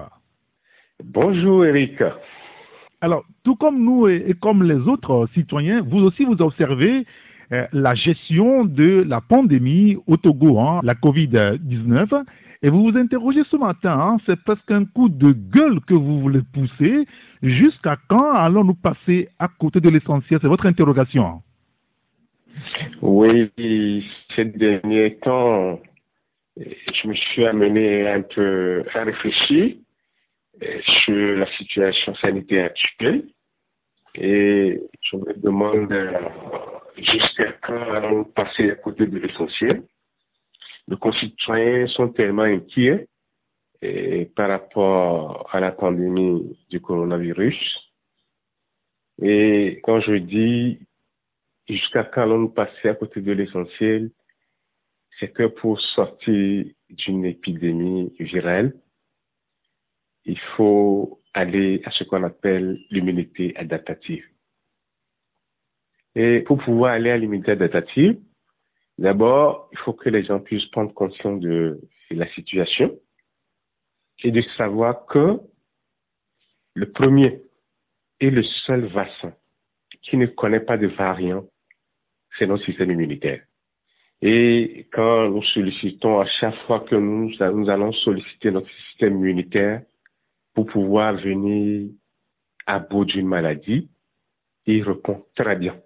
Bonjour 1.03 1.65
Eric. 1.65 2.01
Alors, 3.01 3.25
tout 3.43 3.55
comme 3.55 3.79
nous 3.85 4.07
et, 4.07 4.33
comme 4.41 4.63
les 4.63 4.87
autres 4.87 5.29
citoyens, 5.35 5.83
vous 5.87 5.99
aussi 5.99 6.25
vous 6.25 6.41
observez 6.41 6.97
euh, 6.97 7.28
la 7.49 7.95
gestion 7.95 8.65
de 8.65 9.03
la 9.07 9.21
pandémie 9.21 9.97
au 10.07 10.17
Togo, 10.17 10.59
hein, 10.59 10.81
la 10.83 10.93
Covid-19. 10.93 12.23
Et 12.61 12.69
vous 12.69 12.83
vous 12.83 12.97
interrogez 12.97 13.43
ce 13.49 13.55
matin, 13.55 13.97
hein, 13.97 14.17
c'est 14.25 14.41
presque 14.43 14.69
un 14.69 14.83
coup 14.85 15.07
de 15.07 15.31
gueule 15.31 15.79
que 15.87 15.93
vous 15.93 16.19
voulez 16.19 16.41
pousser. 16.53 17.07
Jusqu'à 17.41 17.97
quand 18.09 18.33
allons-nous 18.33 18.75
passer 18.75 19.29
à 19.39 19.47
côté 19.47 19.79
de 19.79 19.89
l'essentiel? 19.89 20.39
C'est 20.41 20.47
votre 20.47 20.65
interrogation. 20.65 21.41
Oui, 23.01 23.49
ces 24.35 24.45
derniers 24.45 25.15
temps, 25.21 25.79
je 26.57 27.07
me 27.07 27.13
suis 27.13 27.45
amené 27.45 28.09
un 28.09 28.21
peu 28.23 28.83
à 28.93 29.03
réfléchir 29.03 29.75
sur 31.05 31.37
la 31.37 31.47
situation 31.57 32.13
sanitaire 32.15 32.65
actuelle 32.65 33.23
et 34.15 34.81
je 35.01 35.15
me 35.15 35.33
demande 35.41 35.93
jusqu'à 36.97 37.53
quand 37.61 37.93
allons-nous 37.93 38.25
passer 38.25 38.71
à 38.71 38.75
côté 38.75 39.05
de 39.07 39.17
l'essentiel 39.17 39.83
nos 40.89 40.97
concitoyens 40.97 41.87
sont 41.87 42.09
tellement 42.09 42.43
inquiets 42.43 43.07
et 43.81 44.25
par 44.25 44.49
rapport 44.49 45.47
à 45.53 45.59
la 45.59 45.71
pandémie 45.71 46.57
du 46.69 46.81
coronavirus. 46.81 47.57
Et 49.21 49.79
quand 49.83 50.01
je 50.01 50.15
dis 50.15 50.79
jusqu'à 51.67 52.03
quand 52.03 52.23
allons-nous 52.23 52.49
passer 52.49 52.89
à 52.89 52.95
côté 52.95 53.21
de 53.21 53.31
l'essentiel, 53.31 54.09
c'est 55.19 55.31
que 55.31 55.45
pour 55.45 55.79
sortir 55.79 56.65
d'une 56.89 57.25
épidémie 57.25 58.11
virale, 58.19 58.73
il 60.25 60.39
faut 60.57 61.21
aller 61.35 61.83
à 61.85 61.91
ce 61.91 62.03
qu'on 62.03 62.23
appelle 62.23 62.79
l'immunité 62.89 63.55
adaptative. 63.57 64.25
Et 66.15 66.41
pour 66.41 66.57
pouvoir 66.57 66.93
aller 66.93 67.11
à 67.11 67.17
l'immunité 67.17 67.51
adaptative, 67.51 68.19
D'abord, 68.99 69.69
il 69.71 69.77
faut 69.77 69.93
que 69.93 70.09
les 70.09 70.25
gens 70.25 70.41
puissent 70.41 70.65
prendre 70.71 70.93
conscience 70.93 71.39
de 71.39 71.79
la 72.11 72.29
situation 72.33 72.99
et 74.21 74.29
de 74.29 74.41
savoir 74.57 75.05
que 75.05 75.39
le 76.73 76.91
premier 76.91 77.41
et 78.19 78.29
le 78.29 78.43
seul 78.43 78.87
vaccin 78.87 79.33
qui 80.01 80.17
ne 80.17 80.25
connaît 80.25 80.59
pas 80.59 80.77
de 80.77 80.87
variant, 80.87 81.45
c'est 82.37 82.45
notre 82.45 82.65
système 82.65 82.91
immunitaire. 82.91 83.41
Et 84.21 84.89
quand 84.91 85.29
nous 85.29 85.43
sollicitons, 85.43 86.19
à 86.19 86.25
chaque 86.25 86.57
fois 86.65 86.81
que 86.81 86.95
nous, 86.95 87.31
nous 87.53 87.69
allons 87.69 87.93
solliciter 87.93 88.51
notre 88.51 88.69
système 88.87 89.15
immunitaire 89.15 89.81
pour 90.53 90.65
pouvoir 90.65 91.13
venir 91.15 91.89
à 92.65 92.79
bout 92.79 93.05
d'une 93.05 93.27
maladie, 93.29 93.89
il 94.65 94.83
répond 94.83 95.25
très 95.35 95.55
bien. 95.55 95.79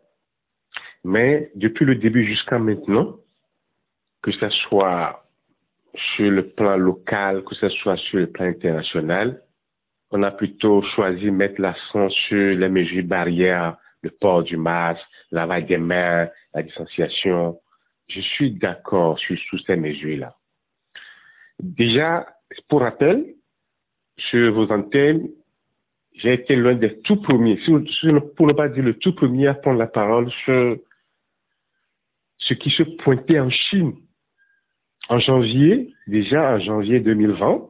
Mais 1.04 1.52
depuis 1.56 1.86
le 1.86 1.96
début 1.96 2.26
jusqu'à 2.26 2.60
maintenant, 2.60 3.18
que 4.22 4.32
ce 4.32 4.50
soit 4.50 5.26
sur 6.16 6.32
le 6.32 6.50
plan 6.50 6.78
local, 6.78 7.44
que 7.44 7.56
ce 7.56 7.70
soit 7.70 7.98
sur 7.98 8.20
le 8.20 8.28
plan 8.28 8.46
international, 8.46 9.42
on 10.12 10.24
a 10.24 10.32
plutôt 10.32 10.82
choisi 10.96 11.26
de 11.26 11.32
mettre 11.32 11.60
l'accent 11.60 12.10
sur 12.10 12.56
les 12.56 12.70
mesures 12.70 13.04
barrières, 13.04 13.78
le 14.02 14.12
port 14.12 14.44
du 14.44 14.58
masque, 14.58 15.04
lavage 15.32 15.66
des 15.66 15.78
mains, 15.78 16.30
la 16.54 16.64
distanciation. 16.64 17.60
Je 18.08 18.22
suis 18.22 18.52
d'accord 18.52 19.18
sur, 19.20 19.36
toutes 19.50 19.66
ces 19.66 19.76
mesures-là. 19.76 20.36
Déjà, 21.60 22.28
pour 22.70 22.82
rappel, 22.82 23.26
sur 24.18 24.54
vos 24.54 24.72
antennes, 24.72 25.30
j'ai 26.16 26.34
été 26.34 26.56
l'un 26.56 26.76
des 26.76 27.00
tout 27.02 27.22
premiers, 27.22 27.60
pour 28.36 28.48
ne 28.48 28.54
pas 28.54 28.70
dire 28.70 28.84
le 28.84 28.94
tout 28.94 29.16
premier 29.16 29.48
à 29.48 29.56
prendre 29.56 29.80
la 29.80 29.88
parole 29.88 30.32
sur 30.44 30.78
ce 32.48 32.54
qui 32.54 32.70
se 32.72 32.84
pointait 32.84 33.40
en 33.40 33.50
Chine, 33.50 33.94
en 35.10 35.20
janvier, 35.20 35.94
déjà 36.08 36.56
en 36.56 36.60
janvier 36.60 37.00
2020, 37.00 37.70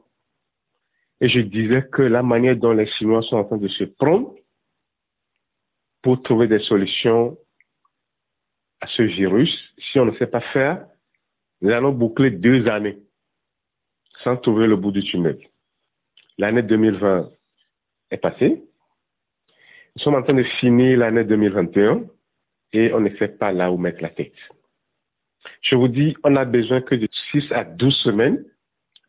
et 1.22 1.30
je 1.30 1.40
disais 1.40 1.88
que 1.92 2.02
la 2.02 2.24
manière 2.24 2.58
dont 2.58 2.74
les 2.74 2.88
Chinois 2.88 3.22
sont 3.22 3.38
en 3.38 3.44
train 3.46 3.58
de 3.58 3.68
se 3.68 3.84
prendre 3.84 4.36
pour 6.02 6.22
trouver 6.22 6.48
des 6.48 6.60
solutions 6.60 7.38
à 8.82 8.88
ce 8.88 9.04
virus, 9.04 9.50
si 9.78 10.00
on 10.00 10.06
ne 10.06 10.16
sait 10.18 10.28
pas 10.28 10.42
faire, 10.42 10.86
nous 11.62 11.72
allons 11.72 11.94
boucler 11.94 12.32
deux 12.32 12.68
années 12.68 12.98
sans 14.24 14.36
trouver 14.38 14.68
le 14.68 14.76
bout 14.76 14.92
du 14.92 15.04
tunnel. 15.04 15.40
L'année 16.38 16.64
2020 16.64 17.30
est 18.12 18.18
passée. 18.18 18.64
Nous 19.96 20.02
sommes 20.04 20.16
en 20.16 20.24
train 20.24 20.34
de 20.34 20.44
finir 20.60 21.00
l'année 21.00 21.24
2021 21.24 22.04
et 22.74 22.92
on 22.94 23.00
ne 23.00 23.16
sait 23.18 23.30
pas 23.30 23.54
là 23.54 23.72
où 23.72 23.78
mettre 23.78 24.02
la 24.02 24.10
tête. 24.10 24.34
Je 25.62 25.76
vous 25.76 25.88
dis, 25.88 26.16
on 26.24 26.36
a 26.36 26.46
besoin 26.46 26.82
que 26.82 26.96
de 26.96 27.08
6 27.32 27.52
à 27.52 27.64
12 27.64 27.96
semaines 28.04 28.44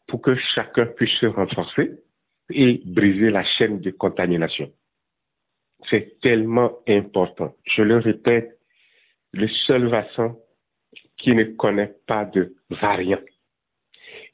pour 0.07 0.21
que 0.23 0.35
chacun 0.55 0.87
puisse 0.87 1.15
se 1.19 1.27
renforcer 1.27 1.93
et 2.51 2.83
briser 2.85 3.31
la 3.31 3.45
chaîne 3.45 3.81
de 3.81 3.91
contamination. 3.91 4.73
C'est 5.91 6.21
tellement 6.21 6.79
important. 6.89 7.55
Je 7.65 7.83
le 7.83 7.99
répète, 7.99 8.59
le 9.33 9.49
seul 9.49 9.87
vaccin 9.89 10.37
qui 11.17 11.35
ne 11.35 11.45
connaît 11.45 11.95
pas 12.07 12.25
de 12.25 12.55
variant 12.71 13.21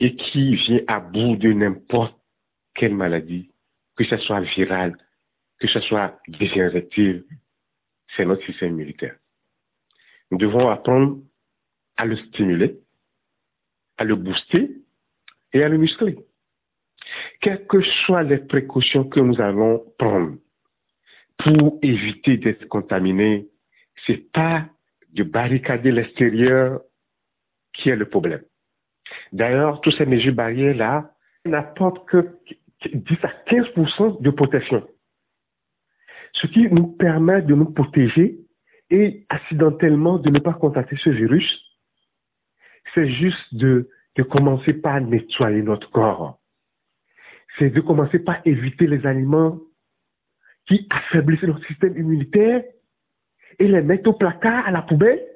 et 0.00 0.16
qui 0.16 0.56
vient 0.56 0.80
à 0.86 1.00
bout 1.00 1.36
de 1.36 1.52
n'importe 1.52 2.16
quelle 2.74 2.94
maladie, 2.94 3.50
que 3.96 4.04
ce 4.04 4.16
soit 4.18 4.40
virale, 4.40 4.96
que 5.58 5.68
ce 5.68 5.80
soit 5.80 6.18
désinfective, 6.28 7.24
c'est 8.16 8.24
notre 8.24 8.44
système 8.46 8.74
immunitaire. 8.74 9.16
Nous 10.30 10.38
devons 10.38 10.68
apprendre 10.68 11.18
à 11.96 12.06
le 12.06 12.16
stimuler, 12.16 12.78
à 13.98 14.04
le 14.04 14.16
booster 14.16 14.70
et 15.52 15.62
à 15.62 15.68
le 15.68 15.78
muscler. 15.78 16.18
Quelles 17.40 17.66
que 17.66 17.80
soient 18.04 18.22
les 18.22 18.38
précautions 18.38 19.04
que 19.04 19.20
nous 19.20 19.40
allons 19.40 19.84
prendre 19.98 20.36
pour 21.38 21.78
éviter 21.82 22.36
d'être 22.36 22.66
contaminés, 22.68 23.48
c'est 24.06 24.30
pas 24.32 24.66
de 25.12 25.22
barricader 25.22 25.90
l'extérieur 25.90 26.80
qui 27.72 27.88
est 27.88 27.96
le 27.96 28.08
problème. 28.08 28.42
D'ailleurs, 29.32 29.80
toutes 29.80 29.96
ces 29.96 30.06
mesures 30.06 30.34
barrières-là 30.34 31.12
n'apportent 31.44 32.06
que 32.08 32.38
10 32.92 33.18
à 33.22 33.32
15% 33.50 34.22
de 34.22 34.30
protection. 34.30 34.86
Ce 36.34 36.46
qui 36.46 36.68
nous 36.70 36.86
permet 36.86 37.42
de 37.42 37.54
nous 37.54 37.70
protéger 37.72 38.38
et 38.90 39.26
accidentellement 39.28 40.18
de 40.18 40.30
ne 40.30 40.38
pas 40.38 40.54
contacter 40.54 40.96
ce 40.96 41.10
virus, 41.10 41.69
c'est 42.94 43.08
juste 43.08 43.54
de, 43.54 43.88
commencer 44.30 44.74
par 44.74 45.00
nettoyer 45.00 45.62
notre 45.62 45.90
corps. 45.90 46.38
C'est 47.58 47.70
de 47.70 47.80
commencer 47.80 48.18
par 48.18 48.36
éviter 48.44 48.86
les 48.86 49.06
aliments 49.06 49.58
qui 50.66 50.86
affaiblissent 50.90 51.42
notre 51.42 51.64
système 51.66 51.96
immunitaire 51.96 52.62
et 53.58 53.66
les 53.66 53.80
mettre 53.80 54.10
au 54.10 54.12
placard, 54.12 54.66
à 54.66 54.70
la 54.70 54.82
poubelle, 54.82 55.26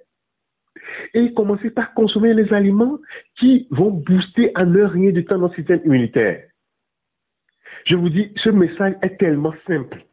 et 1.15 1.33
commencer 1.33 1.71
par 1.71 1.95
consommer 1.95 2.35
les 2.35 2.53
aliments 2.53 2.99
qui 3.39 3.67
vont 3.71 3.91
booster 3.91 4.53
en 4.55 4.75
heure 4.75 4.91
rien 4.91 5.13
de 5.13 5.23
temps 5.23 5.39
notre 5.39 5.55
système 5.55 5.81
immunitaire. 5.87 6.45
Je 7.87 7.97
vous 7.97 8.11
dis, 8.11 8.33
ce 8.37 8.51
message 8.51 8.95
est 9.01 9.17
tellement 9.17 9.55
simple, 9.67 10.05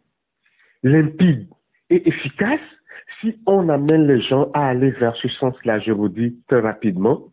limpide 0.84 1.50
et 1.90 2.08
efficace 2.08 2.62
si 3.22 3.40
on 3.46 3.70
amène 3.70 4.08
les 4.08 4.22
gens 4.22 4.50
à 4.54 4.68
aller 4.70 4.92
vers 4.92 5.16
ce 5.18 5.28
sens-là, 5.30 5.80
je 5.80 5.92
vous 5.92 6.10
dis 6.10 6.42
très 6.48 6.60
rapidement. 6.60 7.31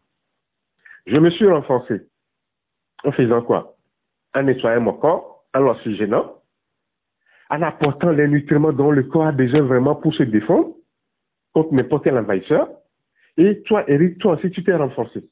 Je 1.08 1.16
me 1.16 1.30
suis 1.30 1.48
renforcé 1.48 2.02
en 3.02 3.12
faisant 3.12 3.40
quoi? 3.40 3.76
En 4.34 4.42
nettoyant 4.42 4.82
mon 4.82 4.92
corps, 4.92 5.44
en 5.54 5.60
l'oxygénant, 5.60 6.34
en 7.48 7.62
apportant 7.62 8.10
les 8.10 8.28
nutriments 8.28 8.74
dont 8.74 8.90
le 8.90 9.04
corps 9.04 9.26
a 9.28 9.32
besoin 9.32 9.62
vraiment 9.62 9.94
pour 9.94 10.12
se 10.14 10.22
défendre 10.22 10.74
contre 11.54 11.72
n'importe 11.72 12.04
quel 12.04 12.18
envahisseur. 12.18 12.68
Et 13.38 13.62
toi, 13.62 13.84
Eric, 13.88 14.18
toi 14.18 14.34
aussi, 14.34 14.50
tu 14.50 14.62
t'es 14.62 14.74
renforcé. 14.74 15.24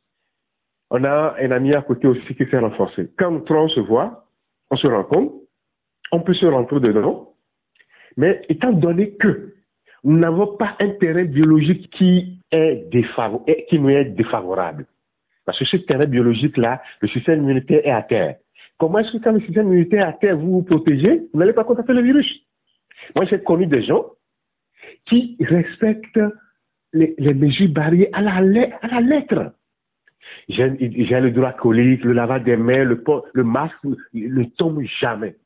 On 0.90 1.04
a 1.04 1.34
un 1.38 1.50
ami 1.50 1.74
à 1.74 1.82
côté 1.82 2.06
aussi 2.06 2.34
qui 2.34 2.46
s'est 2.46 2.58
renforcé. 2.58 3.10
Quand 3.18 3.50
on 3.50 3.68
se 3.68 3.80
voit, 3.80 4.24
on 4.70 4.76
se 4.76 4.86
rencontre, 4.86 5.34
on 6.10 6.20
peut 6.20 6.34
se 6.34 6.46
rentrer 6.46 6.80
dedans. 6.80 7.34
Mais 8.16 8.40
étant 8.48 8.72
donné 8.72 9.14
que 9.16 9.52
nous 10.04 10.16
n'avons 10.16 10.56
pas 10.56 10.74
un 10.80 10.90
terrain 10.90 11.24
biologique 11.24 11.90
qui 11.90 12.40
est 12.50 12.88
qui 13.68 13.78
nous 13.78 13.90
est 13.90 14.04
défavorable, 14.06 14.86
parce 15.46 15.59
que 15.59 15.64
ce 15.64 15.76
terrain 15.78 16.04
biologique-là, 16.06 16.82
le 17.00 17.09
système 17.09 17.42
immunitaire 17.42 17.80
est 17.85 17.90
à 17.90 18.02
terre. 18.02 18.37
Comment 18.78 18.98
est-ce 18.98 19.12
que 19.12 19.22
quand 19.22 19.32
le 19.32 19.40
système 19.40 19.68
immunitaire 19.68 20.06
est 20.06 20.09
à 20.09 20.12
terre, 20.12 20.37
vous 20.37 20.50
vous 20.50 20.62
protégez, 20.62 21.22
vous 21.32 21.38
n'allez 21.38 21.54
pas 21.54 21.64
contacter 21.64 21.94
le 21.94 22.02
virus? 22.02 22.30
Moi, 23.14 23.24
j'ai 23.26 23.40
connu 23.40 23.66
des 23.66 23.82
gens 23.82 24.04
qui 25.06 25.37
respectent 25.40 26.20
les, 26.92 27.14
mesures 27.35 27.70
barrières 27.70 28.09
à 28.12 28.22
la, 28.22 29.00
lettre. 29.00 29.52
J'ai 30.48 30.68
le 30.68 31.30
droit 31.30 31.52
colique, 31.52 32.04
le 32.04 32.12
lavage 32.12 32.42
des 32.42 32.56
mains, 32.56 32.85
le, 32.85 33.02
le 33.32 33.44
masque 33.44 33.76
ne 34.12 34.44
tombe 34.56 34.82
jamais. 35.00 35.37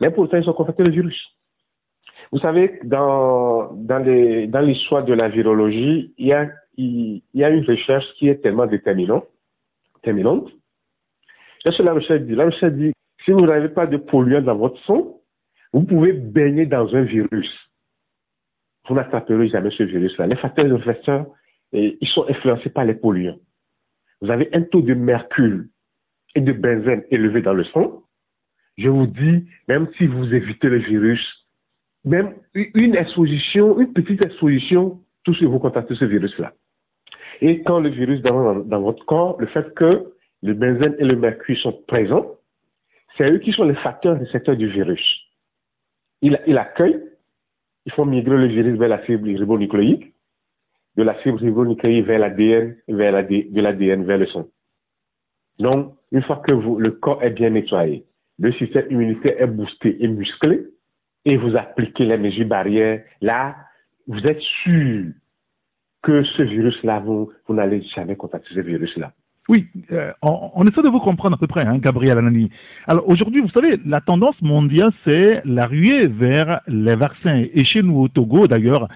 Mais 0.00 0.10
pourtant, 0.10 0.38
ils 0.38 0.48
ont 0.48 0.54
contacté 0.54 0.82
le 0.82 0.90
virus. 0.90 1.36
Vous 2.32 2.38
savez, 2.38 2.80
dans, 2.84 3.70
l'histoire 4.62 5.04
de 5.04 5.12
la 5.12 5.28
virologie, 5.28 6.14
il, 6.16 7.22
y 7.34 7.44
a 7.44 7.50
une 7.50 7.64
recherche 7.64 8.06
qui 8.18 8.28
est 8.28 8.42
tellement 8.42 8.66
déterminante. 8.66 9.26
Déterminante. 10.02 10.50
Qu'est-ce 11.62 11.78
que 11.78 11.82
la 11.82 11.94
recherche 11.94 12.22
dit 12.22 12.34
La 12.34 12.46
recherche 12.46 12.72
dit, 12.72 12.92
si 13.24 13.30
vous 13.30 13.46
n'avez 13.46 13.68
pas 13.68 13.86
de 13.86 13.96
polluants 13.96 14.42
dans 14.42 14.56
votre 14.56 14.78
sang, 14.84 15.20
vous 15.72 15.84
pouvez 15.84 16.12
baigner 16.12 16.66
dans 16.66 16.94
un 16.94 17.02
virus 17.02 17.50
vous 18.88 18.94
n'attraperez 18.94 19.48
jamais 19.48 19.70
ce 19.70 19.82
virus-là. 19.82 20.26
Les 20.26 20.36
facteurs 20.36 20.70
infecteurs, 20.72 21.26
ils 21.72 22.08
sont 22.08 22.26
influencés 22.28 22.70
par 22.70 22.84
les 22.84 22.94
polluants. 22.94 23.38
Vous 24.20 24.30
avez 24.30 24.48
un 24.52 24.62
taux 24.62 24.82
de 24.82 24.94
mercure 24.94 25.64
et 26.34 26.40
de 26.40 26.52
benzène 26.52 27.04
élevé 27.10 27.42
dans 27.42 27.54
le 27.54 27.64
sang. 27.64 28.02
Je 28.78 28.88
vous 28.88 29.06
dis, 29.06 29.46
même 29.68 29.88
si 29.98 30.06
vous 30.06 30.34
évitez 30.34 30.68
le 30.68 30.78
virus, 30.78 31.46
même 32.04 32.34
une 32.54 32.96
exposition, 32.96 33.78
une 33.78 33.92
petite 33.92 34.22
exposition, 34.22 35.00
tout 35.24 35.34
ce 35.34 35.44
vous 35.44 35.58
contactez 35.58 35.94
ce 35.94 36.04
virus-là. 36.04 36.52
Et 37.40 37.62
quand 37.62 37.80
le 37.80 37.88
virus 37.88 38.20
dans, 38.22 38.54
dans, 38.56 38.80
votre 38.80 39.04
corps, 39.06 39.40
le 39.40 39.46
fait 39.46 39.74
que 39.74 40.12
le 40.42 40.54
benzène 40.54 40.96
et 40.98 41.04
le 41.04 41.16
mercure 41.16 41.56
sont 41.58 41.82
présents, 41.86 42.36
c'est 43.16 43.30
eux 43.30 43.38
qui 43.38 43.52
sont 43.52 43.64
les 43.64 43.74
facteurs 43.76 44.18
récepteurs 44.18 44.56
du 44.56 44.68
virus. 44.68 45.02
Il, 46.20 46.40
il 46.46 46.58
accueille 46.58 47.00
il 47.86 47.92
faut 47.92 48.04
migrer 48.04 48.36
le 48.36 48.46
virus 48.46 48.78
vers 48.78 48.88
la 48.88 48.98
fibre 48.98 49.26
ribonucléique, 49.26 50.12
de 50.96 51.02
la 51.02 51.14
fibre 51.14 51.38
ribonucléique 51.38 52.06
vers 52.06 52.18
l'ADN, 52.18 52.76
vers 52.88 53.26
de 53.26 53.60
l'ADN 53.60 54.04
vers 54.04 54.18
le 54.18 54.26
sang. 54.26 54.46
Donc, 55.58 55.94
une 56.12 56.22
fois 56.22 56.42
que 56.46 56.52
vous, 56.52 56.78
le 56.78 56.92
corps 56.92 57.22
est 57.22 57.30
bien 57.30 57.50
nettoyé, 57.50 58.04
le 58.38 58.52
système 58.52 58.90
immunitaire 58.90 59.40
est 59.40 59.46
boosté 59.46 60.02
et 60.02 60.08
musclé, 60.08 60.64
et 61.24 61.36
vous 61.36 61.56
appliquez 61.56 62.04
les 62.04 62.18
mesures 62.18 62.46
barrières, 62.46 63.02
là, 63.20 63.56
vous 64.06 64.26
êtes 64.26 64.40
sûr 64.40 65.06
que 66.02 66.22
ce 66.24 66.42
virus-là, 66.42 67.00
vous, 67.00 67.30
n'allez 67.48 67.82
jamais 67.94 68.16
contacter 68.16 68.48
ce 68.54 68.60
virus-là. 68.60 69.12
Oui, 69.48 69.66
euh, 69.90 70.12
on, 70.22 70.66
essaie 70.66 70.82
de 70.82 70.88
vous 70.88 71.00
comprendre 71.00 71.34
à 71.34 71.38
peu 71.38 71.48
près, 71.48 71.62
hein, 71.62 71.78
Gabriel 71.78 72.18
Anani. 72.18 72.50
Alors 72.86 73.08
aujourd'hui, 73.08 73.40
vous 73.40 73.50
savez, 73.50 73.80
la 73.84 74.00
tendance 74.00 74.40
mondiale, 74.40 74.92
c'est 75.04 75.42
la 75.44 75.66
ruée 75.66 76.06
vers 76.06 76.60
les 76.68 76.94
vaccins. 76.94 77.44
Et 77.52 77.64
chez 77.64 77.82
nous, 77.82 77.98
au 78.02 78.08
Togo, 78.08 78.46
d'ailleurs, 78.46 78.88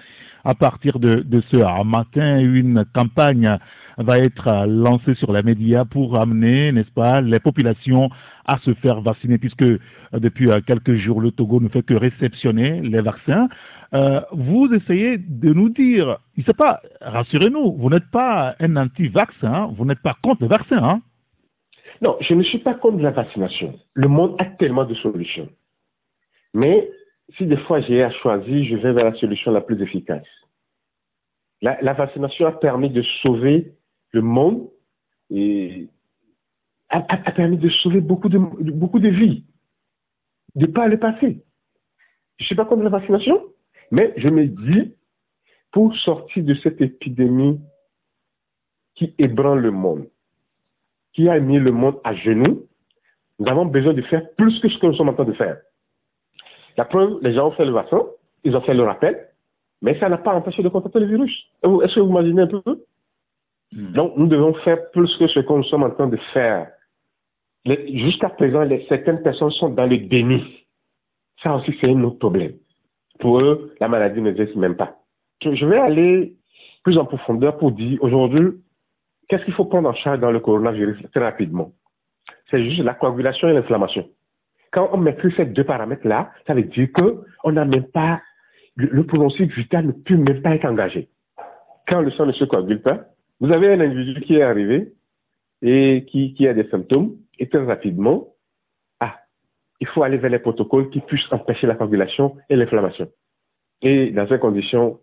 à 0.47 0.55
partir 0.55 0.97
de, 0.99 1.43
ce 1.51 1.83
matin, 1.83 2.39
une 2.39 2.85
campagne 2.95 3.57
va 3.97 4.17
être 4.19 4.65
lancée 4.65 5.13
sur 5.15 5.33
les 5.33 5.43
médias 5.43 5.83
pour 5.83 6.17
amener, 6.17 6.71
n'est-ce 6.71 6.91
pas, 6.91 7.19
les 7.19 7.41
populations 7.41 8.09
à 8.45 8.57
se 8.59 8.73
faire 8.75 9.01
vacciner, 9.01 9.39
puisque 9.39 9.63
euh, 9.63 9.79
depuis 10.13 10.49
euh, 10.49 10.61
quelques 10.65 10.95
jours, 10.95 11.19
le 11.19 11.31
Togo 11.31 11.59
ne 11.59 11.67
fait 11.67 11.83
que 11.83 11.95
réceptionner 11.95 12.79
les 12.79 13.01
vaccins. 13.01 13.49
Euh, 13.93 14.21
vous 14.31 14.69
essayez 14.73 15.17
de 15.17 15.51
nous 15.51 15.67
dire, 15.67 16.17
il 16.37 16.45
sait 16.45 16.53
pas, 16.53 16.79
rassurez-nous, 17.01 17.73
vous 17.73 17.89
n'êtes 17.89 18.09
pas 18.09 18.55
un 18.61 18.77
anti-vaccin, 18.77 19.53
hein, 19.53 19.69
vous 19.75 19.83
n'êtes 19.83 20.01
pas 20.01 20.15
contre 20.23 20.43
le 20.43 20.47
vaccin. 20.47 20.81
Hein? 20.81 21.01
Non, 22.01 22.15
je 22.21 22.33
ne 22.33 22.43
suis 22.43 22.59
pas 22.59 22.75
contre 22.75 22.99
la 22.99 23.11
vaccination. 23.11 23.77
Le 23.95 24.07
monde 24.07 24.35
a 24.39 24.45
tellement 24.45 24.85
de 24.85 24.93
solutions. 24.95 25.49
Mais 26.53 26.87
si 27.35 27.45
des 27.45 27.57
fois 27.57 27.81
j'ai 27.81 28.03
à 28.03 28.11
choisir, 28.11 28.65
je 28.65 28.75
vais 28.77 28.93
vers 28.93 29.05
la 29.05 29.13
solution 29.15 29.51
la 29.51 29.61
plus 29.61 29.81
efficace. 29.81 30.27
La, 31.61 31.93
vaccination 31.93 32.45
a 32.45 32.51
permis 32.51 32.91
de 32.91 33.01
sauver 33.21 33.73
le 34.11 34.21
monde 34.21 34.69
et 35.31 35.87
a, 36.89 37.01
permis 37.31 37.57
de 37.57 37.69
sauver 37.69 37.99
beaucoup 37.99 38.29
de, 38.29 38.37
beaucoup 38.37 38.99
de 38.99 39.09
vies, 39.09 39.43
de 40.55 40.67
pas 40.67 40.87
le 40.87 40.99
passer. 40.99 41.43
Je 42.37 42.43
ne 42.43 42.45
suis 42.45 42.55
pas 42.55 42.65
contre 42.65 42.83
la 42.83 42.89
vaccination, 42.89 43.43
mais 43.89 44.13
je 44.17 44.29
me 44.29 44.45
dis, 44.45 44.93
pour 45.71 45.95
sortir 45.97 46.43
de 46.43 46.53
cette 46.55 46.79
épidémie 46.79 47.59
qui 48.93 49.15
ébranle 49.17 49.61
le 49.61 49.71
monde, 49.71 50.07
qui 51.13 51.27
a 51.27 51.39
mis 51.39 51.57
le 51.57 51.71
monde 51.71 51.99
à 52.03 52.13
genoux, 52.15 52.67
nous 53.39 53.47
avons 53.47 53.65
besoin 53.65 53.93
de 53.93 54.01
faire 54.03 54.29
plus 54.35 54.59
que 54.59 54.69
ce 54.69 54.77
que 54.77 54.85
nous 54.85 54.95
sommes 54.95 55.09
en 55.09 55.13
train 55.13 55.25
de 55.25 55.33
faire. 55.33 55.57
La 56.77 56.85
preuve, 56.85 57.17
les 57.21 57.33
gens 57.33 57.47
ont 57.47 57.51
fait 57.51 57.65
le 57.65 57.71
vaccin, 57.71 58.03
ils 58.43 58.55
ont 58.55 58.61
fait 58.61 58.73
le 58.73 58.83
rappel, 58.83 59.27
mais 59.81 59.99
ça 59.99 60.09
n'a 60.09 60.17
pas 60.17 60.33
empêché 60.33 60.63
de 60.63 60.69
contacter 60.69 60.99
le 60.99 61.07
virus. 61.07 61.33
Est-ce 61.63 61.95
que 61.95 61.99
vous 61.99 62.09
imaginez 62.09 62.43
un 62.43 62.47
peu? 62.47 62.61
Hmm. 63.71 63.91
Donc, 63.93 64.13
nous 64.15 64.27
devons 64.27 64.53
faire 64.55 64.89
plus 64.91 65.15
que 65.17 65.27
ce 65.27 65.39
que 65.39 65.53
nous 65.53 65.63
sommes 65.63 65.83
en 65.83 65.91
train 65.91 66.07
de 66.07 66.17
faire. 66.33 66.69
Jusqu'à 67.65 68.29
présent, 68.29 68.63
les, 68.63 68.85
certaines 68.87 69.21
personnes 69.23 69.51
sont 69.51 69.69
dans 69.69 69.85
le 69.85 69.97
déni. 69.97 70.41
Ça 71.43 71.55
aussi, 71.55 71.75
c'est 71.81 71.89
un 71.89 72.03
autre 72.03 72.19
problème. 72.19 72.53
Pour 73.19 73.41
eux, 73.41 73.73
la 73.79 73.87
maladie 73.87 74.21
n'existe 74.21 74.55
même 74.55 74.75
pas. 74.75 74.97
Je 75.41 75.65
vais 75.65 75.77
aller 75.77 76.35
plus 76.83 76.97
en 76.97 77.05
profondeur 77.05 77.57
pour 77.57 77.71
dire 77.71 78.01
aujourd'hui, 78.01 78.61
qu'est-ce 79.27 79.43
qu'il 79.43 79.53
faut 79.53 79.65
prendre 79.65 79.89
en 79.89 79.93
charge 79.93 80.19
dans 80.19 80.31
le 80.31 80.39
coronavirus 80.39 80.97
très 81.11 81.23
rapidement? 81.23 81.71
C'est 82.49 82.63
juste 82.63 82.83
la 82.83 82.93
coagulation 82.93 83.49
et 83.49 83.53
l'inflammation. 83.53 84.07
Quand 84.77 84.91
on 84.93 84.97
maîtrise 84.97 85.33
ces 85.35 85.45
deux 85.45 85.63
paramètres-là, 85.63 86.31
ça 86.45 86.53
veut 86.53 86.61
dire 86.61 86.87
qu'on 86.93 87.51
n'a 87.51 87.65
même 87.65 87.87
pas, 87.87 88.21
le, 88.75 89.03
pronostic 89.07 89.51
vital 89.57 89.87
ne 89.87 89.91
peut 89.91 90.17
même 90.17 90.43
pas 90.43 90.53
être 90.53 90.65
engagé. 90.65 91.09
Quand 91.87 92.01
le 92.01 92.11
sang 92.11 92.27
ne 92.27 92.31
se 92.31 92.43
coagule 92.43 92.83
pas, 92.83 93.05
vous 93.39 93.51
avez 93.51 93.73
un 93.73 93.79
individu 93.79 94.21
qui 94.21 94.35
est 94.35 94.43
arrivé 94.43 94.93
et 95.63 96.05
qui, 96.11 96.35
qui 96.35 96.47
a 96.47 96.53
des 96.53 96.69
symptômes, 96.69 97.15
et 97.39 97.49
très 97.49 97.65
rapidement, 97.65 98.27
ah, 98.99 99.15
il 99.79 99.87
faut 99.87 100.03
aller 100.03 100.17
vers 100.17 100.29
les 100.29 100.37
protocoles 100.37 100.91
qui 100.91 100.99
puissent 100.99 101.25
empêcher 101.31 101.65
la 101.65 101.73
coagulation 101.73 102.37
et 102.47 102.55
l'inflammation. 102.55 103.09
Et 103.81 104.11
dans 104.11 104.27
ces 104.27 104.37
conditions, 104.37 104.99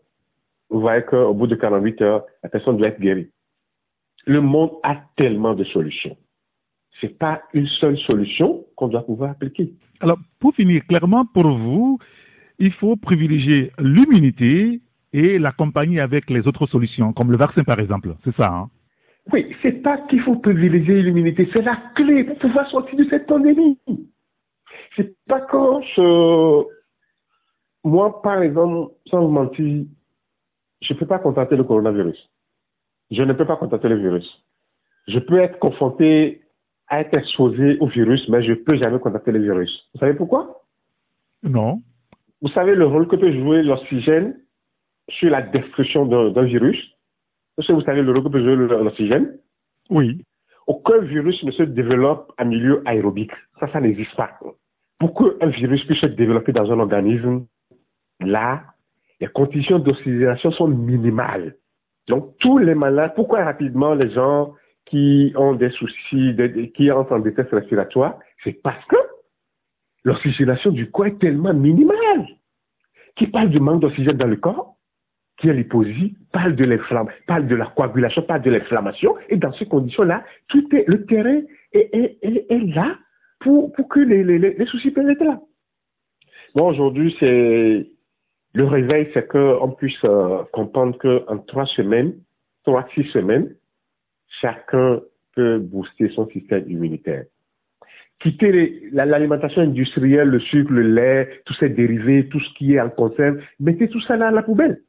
vous 0.70 0.82
voyez 0.82 1.02
qu'au 1.02 1.34
bout 1.34 1.48
de 1.48 1.56
48 1.56 2.00
heures, 2.02 2.24
la 2.44 2.48
personne 2.48 2.76
doit 2.76 2.86
être 2.86 3.00
guérie. 3.00 3.32
Le 4.24 4.40
monde 4.40 4.70
a 4.84 5.02
tellement 5.16 5.54
de 5.54 5.64
solutions. 5.64 6.16
Ce 7.04 7.08
n'est 7.10 7.14
pas 7.16 7.42
une 7.52 7.66
seule 7.66 7.98
solution 7.98 8.64
qu'on 8.76 8.88
doit 8.88 9.04
pouvoir 9.04 9.32
appliquer. 9.32 9.74
Alors, 10.00 10.18
pour 10.40 10.54
finir, 10.54 10.82
clairement, 10.86 11.26
pour 11.26 11.46
vous, 11.46 11.98
il 12.58 12.72
faut 12.72 12.96
privilégier 12.96 13.72
l'immunité 13.78 14.80
et 15.12 15.38
l'accompagner 15.38 16.00
avec 16.00 16.30
les 16.30 16.46
autres 16.46 16.66
solutions, 16.66 17.12
comme 17.12 17.30
le 17.30 17.36
vaccin 17.36 17.62
par 17.62 17.78
exemple. 17.78 18.16
C'est 18.24 18.34
ça, 18.36 18.48
hein? 18.48 18.70
Oui, 19.32 19.54
c'est 19.60 19.82
pas 19.82 19.98
qu'il 20.08 20.22
faut 20.22 20.36
privilégier 20.36 21.02
l'immunité, 21.02 21.46
c'est 21.52 21.60
la 21.60 21.76
clé 21.94 22.24
pour 22.24 22.38
pouvoir 22.38 22.66
sortir 22.70 22.96
de 22.96 23.04
cette 23.10 23.26
pandémie. 23.26 23.78
C'est 24.96 25.14
pas 25.26 25.42
quand 25.42 25.82
je... 25.94 26.64
Moi, 27.84 28.22
par 28.22 28.42
exemple, 28.42 28.92
sans 29.10 29.20
vous 29.20 29.30
mentir, 29.30 29.84
je 30.80 30.94
ne 30.94 30.98
peux 30.98 31.06
pas 31.06 31.18
contacter 31.18 31.56
le 31.56 31.64
coronavirus. 31.64 32.30
Je 33.10 33.22
ne 33.22 33.34
peux 33.34 33.46
pas 33.46 33.56
contacter 33.56 33.90
le 33.90 33.98
virus. 33.98 34.42
Je 35.06 35.18
peux 35.18 35.38
être 35.38 35.58
confronté 35.58 36.43
à 36.88 37.00
être 37.00 37.14
exposé 37.14 37.78
au 37.80 37.86
virus, 37.86 38.28
mais 38.28 38.42
je 38.42 38.50
ne 38.50 38.56
peux 38.56 38.76
jamais 38.76 38.98
contacter 38.98 39.32
le 39.32 39.40
virus. 39.40 39.88
Vous 39.94 40.00
savez 40.00 40.14
pourquoi? 40.14 40.62
Non. 41.42 41.82
Vous 42.42 42.48
savez 42.48 42.74
le 42.74 42.86
rôle 42.86 43.08
que 43.08 43.16
peut 43.16 43.32
jouer 43.32 43.62
l'oxygène 43.62 44.38
sur 45.10 45.30
la 45.30 45.42
destruction 45.42 46.06
d'un 46.06 46.44
virus? 46.44 46.78
Est-ce 47.58 47.68
que 47.68 47.72
vous 47.72 47.82
savez 47.82 48.02
le 48.02 48.12
rôle 48.12 48.24
que 48.24 48.28
peut 48.28 48.42
jouer 48.42 48.56
l'oxygène? 48.56 49.38
Oui. 49.90 50.24
Aucun 50.66 50.98
virus 50.98 51.42
ne 51.44 51.50
se 51.52 51.62
développe 51.62 52.32
en 52.38 52.46
milieu 52.46 52.82
aérobique. 52.86 53.32
Ça, 53.60 53.70
ça 53.72 53.80
n'existe 53.80 54.14
pas. 54.16 54.38
Pour 54.98 55.14
qu'un 55.14 55.46
virus 55.48 55.84
puisse 55.84 56.00
se 56.00 56.06
développer 56.06 56.52
dans 56.52 56.70
un 56.72 56.78
organisme, 56.78 57.46
là, 58.20 58.62
les 59.20 59.26
conditions 59.28 59.78
d'oxygénation 59.78 60.50
sont 60.52 60.68
minimales. 60.68 61.56
Donc, 62.08 62.36
tous 62.38 62.58
les 62.58 62.74
malades, 62.74 63.12
pourquoi 63.14 63.44
rapidement 63.44 63.94
les 63.94 64.10
gens 64.10 64.54
qui 64.86 65.32
ont 65.36 65.54
des 65.54 65.70
soucis, 65.70 66.36
qui 66.74 66.90
entrent 66.90 67.12
en 67.12 67.18
détresse 67.18 67.48
respiratoire, 67.50 68.18
c'est 68.42 68.60
parce 68.62 68.84
que 68.86 68.96
l'oxygénation 70.04 70.70
du 70.70 70.90
corps 70.90 71.06
est 71.06 71.18
tellement 71.18 71.54
minimale. 71.54 72.26
Qui 73.16 73.28
parle 73.28 73.50
du 73.50 73.60
manque 73.60 73.80
d'oxygène 73.80 74.16
dans 74.16 74.26
le 74.26 74.36
corps, 74.36 74.76
qui 75.38 75.48
est 75.48 75.52
l'hyposie, 75.52 76.16
parle 76.32 76.54
de 76.56 76.64
l'inflammation, 76.64 77.18
parle 77.26 77.46
de 77.46 77.54
la 77.54 77.66
coagulation, 77.66 78.22
parle 78.22 78.42
de 78.42 78.50
l'inflammation, 78.50 79.16
et 79.28 79.36
dans 79.36 79.52
ces 79.52 79.66
conditions-là, 79.66 80.24
tout 80.48 80.68
le 80.72 81.04
terrain 81.06 81.40
est, 81.72 82.74
là 82.74 82.98
pour, 83.40 83.72
pour 83.72 83.88
que 83.88 84.00
les, 84.00 84.22
les, 84.22 84.38
les 84.38 84.66
soucis 84.66 84.90
peuvent 84.90 85.08
être 85.08 85.24
là. 85.24 85.40
Bon, 86.54 86.68
aujourd'hui, 86.68 87.16
c'est 87.18 87.88
le 88.54 88.64
réveil, 88.64 89.10
c'est 89.12 89.26
qu'on 89.26 89.70
puisse 89.72 89.98
euh, 90.04 90.44
comprendre 90.52 90.96
qu'en 90.98 91.38
trois 91.38 91.66
semaines, 91.66 92.14
trois, 92.64 92.86
six 92.94 93.04
semaines, 93.10 93.54
chacun 94.40 95.00
peut 95.34 95.58
booster 95.58 96.10
son 96.10 96.28
système 96.28 96.64
immunitaire. 96.70 97.24
Quitter 98.20 98.88
l'alimentation 98.92 99.62
industrielle, 99.62 100.28
le 100.28 100.40
sucre, 100.40 100.72
le 100.72 100.82
lait, 100.82 101.42
tous 101.44 101.54
ces 101.54 101.68
dérivés, 101.68 102.28
tout 102.28 102.40
ce 102.40 102.54
qui 102.54 102.74
est 102.74 102.80
en 102.80 102.88
conserve, 102.88 103.38
mettez 103.60 103.88
tout 103.88 104.00
ça 104.00 104.16
là 104.16 104.28
à 104.28 104.30
la 104.30 104.42
poubelle. 104.42 104.80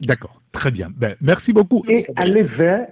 D'accord, 0.00 0.40
très 0.52 0.70
bien. 0.70 0.88
Ben, 0.96 1.14
merci 1.20 1.52
beaucoup. 1.52 1.84
Et 1.88 2.06
allez 2.16 2.42
vers, 2.42 2.86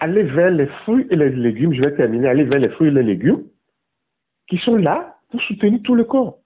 allez 0.00 0.24
vers 0.24 0.50
les 0.50 0.66
fruits 0.82 1.06
et 1.10 1.16
les 1.16 1.30
légumes, 1.30 1.72
je 1.72 1.82
vais 1.82 1.94
terminer, 1.94 2.28
allez 2.28 2.44
vers 2.44 2.58
les 2.58 2.70
fruits 2.70 2.88
et 2.88 2.92
les 2.92 3.02
légumes 3.02 3.44
qui 4.48 4.58
sont 4.58 4.76
là 4.76 5.18
pour 5.30 5.40
soutenir 5.42 5.80
tout 5.84 5.94
le 5.94 6.04
corps. 6.04 6.38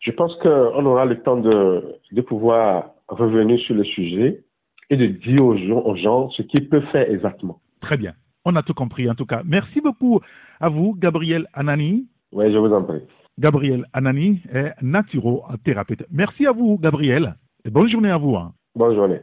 Je 0.00 0.10
pense 0.10 0.34
qu'on 0.36 0.86
aura 0.86 1.04
le 1.04 1.20
temps 1.22 1.36
de, 1.36 1.98
de, 2.12 2.20
pouvoir 2.22 2.94
revenir 3.08 3.58
sur 3.60 3.74
le 3.74 3.84
sujet 3.84 4.44
et 4.90 4.96
de 4.96 5.06
dire 5.06 5.44
aux 5.44 5.56
gens, 5.56 5.82
aux 5.84 5.96
gens 5.96 6.30
ce 6.30 6.42
qu'ils 6.42 6.68
peuvent 6.68 6.86
faire 6.92 7.10
exactement. 7.10 7.60
Très 7.80 7.96
bien. 7.96 8.14
On 8.44 8.54
a 8.56 8.62
tout 8.62 8.74
compris 8.74 9.10
en 9.10 9.14
tout 9.14 9.26
cas. 9.26 9.42
Merci 9.44 9.80
beaucoup 9.80 10.20
à 10.60 10.68
vous, 10.68 10.94
Gabriel 10.98 11.46
Anani. 11.52 12.06
Oui, 12.32 12.52
je 12.52 12.58
vous 12.58 12.72
en 12.72 12.82
prie. 12.82 13.02
Gabriel 13.38 13.84
Anani 13.92 14.40
est 14.52 14.72
naturothérapeute. 14.82 16.06
Merci 16.10 16.46
à 16.46 16.52
vous, 16.52 16.78
Gabriel. 16.78 17.34
Et 17.64 17.70
bonne 17.70 17.88
journée 17.88 18.10
à 18.10 18.16
vous. 18.16 18.36
Hein. 18.36 18.52
Bonne 18.74 18.94
journée. 18.94 19.20